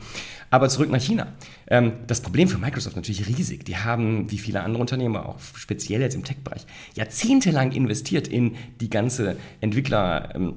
Aber 0.49 0.69
zurück 0.69 0.89
nach 0.89 1.01
China. 1.01 1.33
Ähm, 1.67 1.93
das 2.07 2.21
Problem 2.21 2.47
für 2.47 2.57
Microsoft 2.57 2.95
natürlich 2.95 3.27
riesig. 3.27 3.65
Die 3.65 3.77
haben, 3.77 4.29
wie 4.31 4.37
viele 4.37 4.61
andere 4.61 4.81
Unternehmen, 4.81 5.17
auch 5.17 5.39
speziell 5.55 6.01
jetzt 6.01 6.15
im 6.15 6.23
Tech-Bereich, 6.23 6.65
jahrzehntelang 6.95 7.71
investiert 7.71 8.27
in 8.27 8.55
die 8.79 8.89
ganze 8.89 9.37
Entwickler- 9.61 10.35
ähm, 10.35 10.55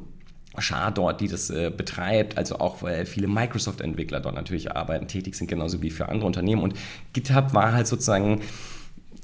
Schar 0.59 0.91
dort, 0.91 1.21
die 1.21 1.29
das 1.29 1.51
äh, 1.51 1.71
betreibt, 1.75 2.39
also 2.39 2.59
auch 2.59 2.83
weil 2.83 3.07
viele 3.07 3.29
Microsoft-Entwickler 3.29 4.21
dort 4.21 4.35
natürlich 4.35 4.73
arbeiten, 4.73 5.09
tätig 5.09 5.35
sind, 5.35 5.49
genauso 5.49 5.83
wie 5.83 5.91
für 5.91 6.09
andere 6.09 6.27
Unternehmen. 6.27 6.63
Und 6.63 6.75
GitHub 7.13 7.55
war 7.55 7.73
halt 7.73 7.87
sozusagen 7.87 8.41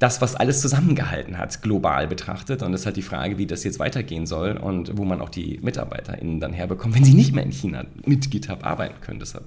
das, 0.03 0.21
was 0.21 0.35
alles 0.35 0.61
zusammengehalten 0.61 1.39
hat, 1.39 1.63
global 1.63 2.09
betrachtet. 2.09 2.63
Und 2.63 2.75
es 2.75 2.81
ist 2.81 2.87
halt 2.87 2.97
die 2.97 3.03
Frage, 3.03 3.39
wie 3.39 3.47
das 3.47 3.63
jetzt 3.63 3.79
weitergehen 3.79 4.27
soll 4.27 4.57
und 4.57 4.99
wo 4.99 5.05
man 5.05 5.21
auch 5.21 5.29
die 5.29 5.61
MitarbeiterInnen 5.63 6.41
dann 6.41 6.53
herbekommt, 6.53 6.97
wenn 6.97 7.05
sie 7.05 7.15
nicht 7.15 7.33
mehr 7.33 7.45
in 7.45 7.53
China 7.53 7.85
mit 8.05 8.31
GitHub 8.31 8.67
arbeiten 8.67 9.01
können. 9.01 9.21
Deshalb 9.21 9.45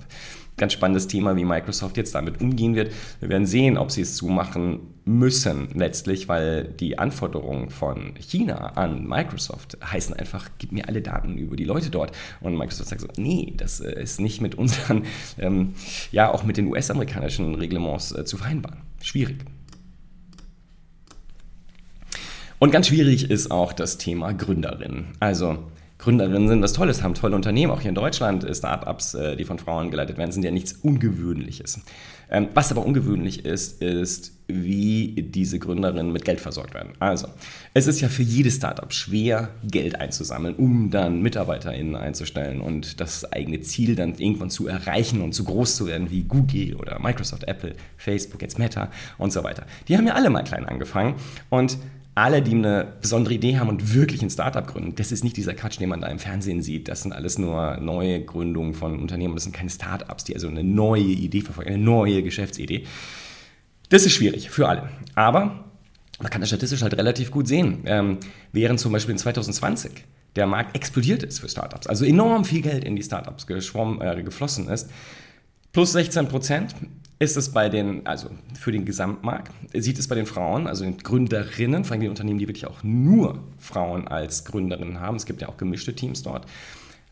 ganz 0.58 0.72
spannendes 0.72 1.08
Thema, 1.08 1.36
wie 1.36 1.44
Microsoft 1.44 1.98
jetzt 1.98 2.16
damit 2.16 2.40
umgehen 2.40 2.76
wird. 2.76 2.94
Wir 3.20 3.28
werden 3.28 3.46
sehen, 3.46 3.78
ob 3.78 3.92
sie 3.92 4.02
es 4.02 4.16
zumachen 4.16 4.80
müssen 5.04 5.68
letztlich, 5.74 6.30
weil 6.30 6.64
die 6.64 6.98
Anforderungen 6.98 7.70
von 7.70 8.14
China 8.22 8.74
an 8.76 9.06
Microsoft 9.06 9.78
heißen 9.84 10.16
einfach, 10.16 10.50
gib 10.58 10.72
mir 10.72 10.88
alle 10.88 11.02
Daten 11.02 11.38
über 11.38 11.58
die 11.58 11.66
Leute 11.66 11.90
dort. 11.90 12.14
Und 12.40 12.58
Microsoft 12.58 12.90
sagt 12.90 13.02
so, 13.02 13.08
nee, 13.18 13.54
das 13.58 13.82
äh, 13.82 14.02
ist 14.02 14.22
nicht 14.22 14.40
mit 14.40 14.56
unseren, 14.56 15.04
ähm, 15.38 15.74
ja 16.12 16.32
auch 16.32 16.44
mit 16.44 16.56
den 16.56 16.68
US-amerikanischen 16.68 17.56
Reglements 17.56 18.14
äh, 18.14 18.24
zu 18.24 18.38
vereinbaren. 18.38 18.78
Schwierig. 19.02 19.44
Und 22.60 22.72
ganz 22.72 22.88
schwierig 22.88 23.30
ist 23.30 23.52
auch 23.52 23.74
das 23.74 23.98
Thema 23.98 24.34
Gründerinnen. 24.34 25.08
Also 25.20 25.60
Gründerinnen 25.98 26.48
sind 26.48 26.62
was 26.62 26.74
Tolles, 26.74 27.04
haben 27.04 27.14
tolle 27.14 27.36
Unternehmen, 27.36 27.72
auch 27.72 27.82
hier 27.82 27.90
in 27.90 27.96
Deutschland. 27.96 28.46
Startups, 28.56 29.14
äh, 29.14 29.36
die 29.36 29.44
von 29.44 29.60
Frauen 29.60 29.92
geleitet 29.92 30.18
werden, 30.18 30.32
sind 30.32 30.44
ja 30.44 30.52
nichts 30.52 30.74
Ungewöhnliches. 30.74 31.82
Ähm, 32.30 32.48
was 32.54 32.72
aber 32.72 32.86
ungewöhnlich 32.86 33.46
ist, 33.46 33.82
ist, 33.82 34.34
wie 34.48 35.16
diese 35.30 35.58
Gründerinnen 35.58 36.12
mit 36.12 36.26
Geld 36.26 36.40
versorgt 36.40 36.74
werden. 36.74 36.94
Also, 37.00 37.28
es 37.74 37.88
ist 37.88 38.02
ja 38.02 38.10
für 38.10 38.24
jedes 38.24 38.56
Startup 38.56 38.92
schwer, 38.94 39.50
Geld 39.64 40.00
einzusammeln, 40.00 40.56
um 40.56 40.92
dann 40.92 41.22
MitarbeiterInnen 41.22 41.96
einzustellen 41.96 42.62
und 42.62 43.00
das 43.00 43.32
eigene 43.32 43.62
Ziel 43.62 43.96
dann 43.96 44.18
irgendwann 44.18 44.50
zu 44.50 44.68
erreichen 44.68 45.22
und 45.22 45.34
so 45.34 45.44
groß 45.44 45.76
zu 45.76 45.88
werden 45.88 46.12
wie 46.12 46.24
Google 46.24 46.76
oder 46.76 47.00
Microsoft, 47.00 47.48
Apple, 47.48 47.74
Facebook, 47.98 48.42
jetzt 48.42 48.60
Meta 48.60 48.92
und 49.18 49.32
so 49.32 49.44
weiter. 49.44 49.66
Die 49.88 49.98
haben 49.98 50.08
ja 50.08 50.14
alle 50.14 50.30
mal 50.30 50.44
klein 50.44 50.66
angefangen 50.66 51.16
und 51.50 51.78
alle, 52.16 52.42
die 52.42 52.54
eine 52.54 52.94
besondere 53.02 53.34
Idee 53.34 53.60
haben 53.60 53.68
und 53.68 53.94
wirklich 53.94 54.22
ein 54.22 54.30
Startup 54.30 54.66
gründen, 54.66 54.96
das 54.96 55.12
ist 55.12 55.26
nicht 55.26 55.36
dieser 55.36 55.54
Quatsch, 55.54 55.80
den 55.80 55.90
man 55.90 56.00
da 56.00 56.08
im 56.08 56.18
Fernsehen 56.18 56.62
sieht. 56.62 56.88
Das 56.88 57.02
sind 57.02 57.12
alles 57.12 57.38
nur 57.38 57.78
neue 57.78 58.24
Gründungen 58.24 58.74
von 58.74 59.00
Unternehmen. 59.00 59.36
Das 59.36 59.44
sind 59.44 59.54
keine 59.54 59.70
Startups, 59.70 60.24
die 60.24 60.34
also 60.34 60.48
eine 60.48 60.64
neue 60.64 61.04
Idee 61.04 61.42
verfolgen, 61.42 61.74
eine 61.74 61.84
neue 61.84 62.24
Geschäftsidee. 62.24 62.86
Das 63.90 64.06
ist 64.06 64.14
schwierig 64.14 64.50
für 64.50 64.70
alle. 64.70 64.90
Aber 65.14 65.66
man 66.20 66.30
kann 66.30 66.40
das 66.40 66.50
statistisch 66.50 66.82
halt 66.82 66.98
relativ 66.98 67.32
gut 67.32 67.48
sehen. 67.48 67.82
Ähm, 67.86 68.18
während 68.54 68.80
zum 68.80 68.94
Beispiel 68.94 69.12
in 69.12 69.20
2020 69.20 69.92
der 70.38 70.48
Markt 70.48 70.76
explodiert 70.76 71.24
ist 71.24 71.40
für 71.40 71.50
Startups, 71.50 71.88
also 71.88 72.04
enorm 72.04 72.44
viel 72.46 72.62
Geld 72.62 72.84
in 72.84 72.96
die 72.96 73.04
Startups 73.04 73.48
geschwommen, 73.48 74.02
äh, 74.02 74.22
geflossen 74.22 74.68
ist, 74.68 74.90
plus 75.72 75.94
16 75.94 76.28
Prozent 76.28 76.76
ist 77.20 77.38
es 77.38 77.52
bei 77.52 77.70
den, 77.70 78.06
also 78.06 78.30
für 78.60 78.72
den 78.72 78.86
Gesamtmarkt, 78.86 79.52
sieht 79.74 79.98
es 79.98 80.08
bei 80.08 80.16
den 80.16 80.26
Frauen, 80.26 80.68
also 80.68 80.84
den 80.84 80.98
Gründerinnen, 80.98 81.86
vor 81.86 81.94
allem 81.94 82.02
die 82.02 82.10
Unternehmen, 82.10 82.40
die 82.40 82.48
wirklich 82.48 82.68
auch 82.68 82.84
nur 82.84 83.40
Frauen 83.58 84.08
als 84.08 84.46
Gründerinnen 84.46 85.00
haben, 85.00 85.16
es 85.16 85.26
gibt 85.26 85.42
ja 85.42 85.48
auch 85.48 85.58
gemischte 85.58 85.96
Teams 85.96 86.24
dort, 86.24 86.46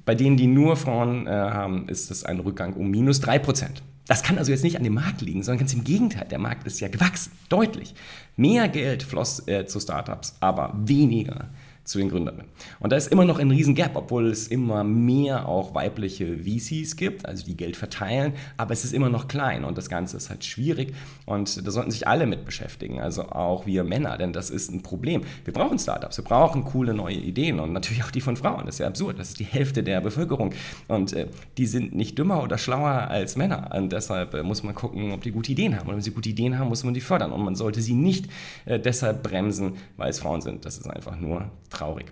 bei 0.06 0.16
denen, 0.16 0.36
die 0.36 0.48
nur 0.48 0.76
Frauen 0.76 1.28
äh, 1.28 1.30
haben, 1.30 1.88
ist 1.88 2.12
es 2.12 2.26
ein 2.26 2.40
Rückgang 2.40 2.74
um 2.74 2.92
minus 2.92 3.22
3%. 3.24 3.68
Das 4.06 4.22
kann 4.22 4.38
also 4.38 4.52
jetzt 4.52 4.64
nicht 4.64 4.76
an 4.76 4.84
dem 4.84 4.96
Markt 4.96 5.22
liegen, 5.22 5.44
sondern 5.44 5.60
ganz 5.60 5.74
im 5.74 5.86
Gegenteil. 5.86 6.28
Der 6.30 6.40
Markt 6.40 6.68
ist 6.68 6.82
ja 6.82 6.90
gewachsen, 6.90 7.32
deutlich. 7.48 7.96
Mehr 8.36 8.68
Geld 8.68 9.04
floss 9.04 9.48
äh, 9.48 9.66
zu 9.66 9.80
Startups, 9.80 10.36
aber 10.42 10.74
weniger 10.76 11.48
zu 11.84 11.98
den 11.98 12.10
Gründerinnen. 12.10 12.46
Und 12.80 12.92
da 12.92 12.96
ist 12.96 13.12
immer 13.12 13.26
noch 13.26 13.40
ein 13.40 13.52
riesen 13.52 13.76
Gap, 13.76 13.96
obwohl 13.96 14.28
es 14.28 14.48
immer 14.48 14.84
mehr 14.84 15.50
auch 15.50 15.76
weibliche 15.76 16.38
VCs 16.38 16.96
gibt, 16.96 17.26
also 17.26 17.44
die 17.46 17.58
Geld 17.58 17.76
verteilen, 17.76 18.34
aber 18.56 18.72
es 18.72 18.86
ist 18.86 18.94
immer 18.94 19.10
noch 19.10 19.28
klein 19.28 19.66
und 19.66 19.78
das 19.78 19.90
Ganze 19.90 20.16
ist 20.16 20.30
halt 20.30 20.46
schwierig 20.46 20.94
und 21.26 21.66
da 21.66 21.72
sollten 21.72 21.92
sich 21.92 22.08
alle 22.08 22.26
mit 22.26 22.46
beschäftigen, 22.46 23.02
also 23.02 23.24
auch 23.24 23.66
wir 23.66 23.84
Männer, 23.84 24.18
denn 24.18 24.32
das 24.32 24.50
ist 24.50 24.72
ein 24.72 24.82
Problem. 24.82 25.24
Wir 25.44 25.54
brauchen 25.54 25.78
Startups, 25.78 26.18
wir 26.18 26.24
brauchen 26.24 26.64
coole 26.64 26.94
neue 26.94 27.16
Ideen 27.16 27.60
und 27.60 27.74
natürlich 27.74 28.04
auch 28.04 28.12
die 28.12 28.22
von 28.22 28.38
Frauen, 28.38 28.66
das 28.66 28.76
ist 28.76 28.80
ja 28.80 28.88
absurd, 28.88 29.20
das 29.20 29.30
ist 29.30 29.40
die 29.40 29.46
Hälfte 29.46 29.84
der 29.84 30.00
Bevölkerung 30.00 30.54
und 30.88 31.12
äh, 31.12 31.28
die 31.58 31.66
sind 31.66 31.94
nicht 31.94 32.18
dümmer 32.18 32.44
oder 32.44 32.58
schlauer 32.58 33.10
als 33.10 33.36
Männer 33.36 33.72
und 33.76 33.92
deshalb 33.92 34.34
äh, 34.36 34.44
muss 34.44 34.64
man 34.64 34.74
gucken, 34.74 35.12
ob 35.12 35.22
die 35.22 35.32
gute 35.32 35.52
Ideen 35.52 35.78
haben 35.78 35.90
und 35.90 35.96
wenn 35.96 36.02
sie 36.02 36.12
gute 36.12 36.30
Ideen 36.30 36.58
haben, 36.58 36.70
muss 36.70 36.86
man 36.86 36.94
die 36.94 37.02
fördern 37.02 37.34
und 37.34 37.44
man 37.44 37.56
sollte 37.56 37.82
sie 37.82 37.94
nicht 37.94 38.30
äh, 38.66 38.80
deshalb 38.80 39.22
bremsen, 39.22 39.74
weil 39.98 40.10
es 40.10 40.20
Frauen 40.20 40.40
sind, 40.40 40.64
das 40.64 40.78
ist 40.78 40.88
einfach 40.88 41.20
nur 41.20 41.50
traurig. 41.74 42.08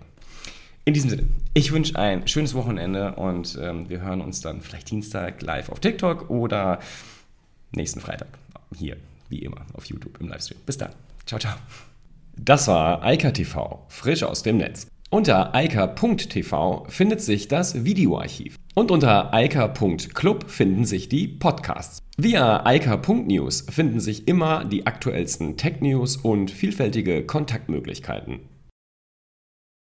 In 0.84 0.94
diesem 0.94 1.10
Sinne, 1.10 1.26
ich 1.54 1.72
wünsche 1.72 1.96
ein 1.96 2.26
schönes 2.26 2.54
Wochenende 2.54 3.14
und 3.14 3.56
ähm, 3.60 3.88
wir 3.88 4.00
hören 4.00 4.20
uns 4.20 4.40
dann 4.40 4.60
vielleicht 4.60 4.90
Dienstag 4.90 5.40
live 5.40 5.68
auf 5.68 5.78
TikTok 5.78 6.28
oder 6.28 6.80
nächsten 7.70 8.00
Freitag 8.00 8.28
hier, 8.76 8.96
wie 9.28 9.38
immer, 9.38 9.64
auf 9.74 9.84
YouTube 9.84 10.20
im 10.20 10.28
Livestream. 10.28 10.58
Bis 10.66 10.78
dann. 10.78 10.90
Ciao, 11.24 11.38
ciao. 11.38 11.54
Das 12.36 12.66
war 12.66 13.04
Eika 13.04 13.30
TV, 13.30 13.84
frisch 13.88 14.22
aus 14.24 14.42
dem 14.42 14.56
Netz. 14.56 14.86
Unter 15.10 15.54
eika.tv 15.54 16.86
findet 16.88 17.20
sich 17.20 17.46
das 17.46 17.84
Videoarchiv. 17.84 18.56
Und 18.74 18.90
unter 18.90 19.34
eika.club 19.34 20.50
finden 20.50 20.86
sich 20.86 21.10
die 21.10 21.28
Podcasts. 21.28 21.98
Via 22.16 22.64
eika.news 22.64 23.66
finden 23.68 24.00
sich 24.00 24.26
immer 24.26 24.64
die 24.64 24.86
aktuellsten 24.86 25.58
Tech-News 25.58 26.16
und 26.16 26.50
vielfältige 26.50 27.26
Kontaktmöglichkeiten. 27.26 28.40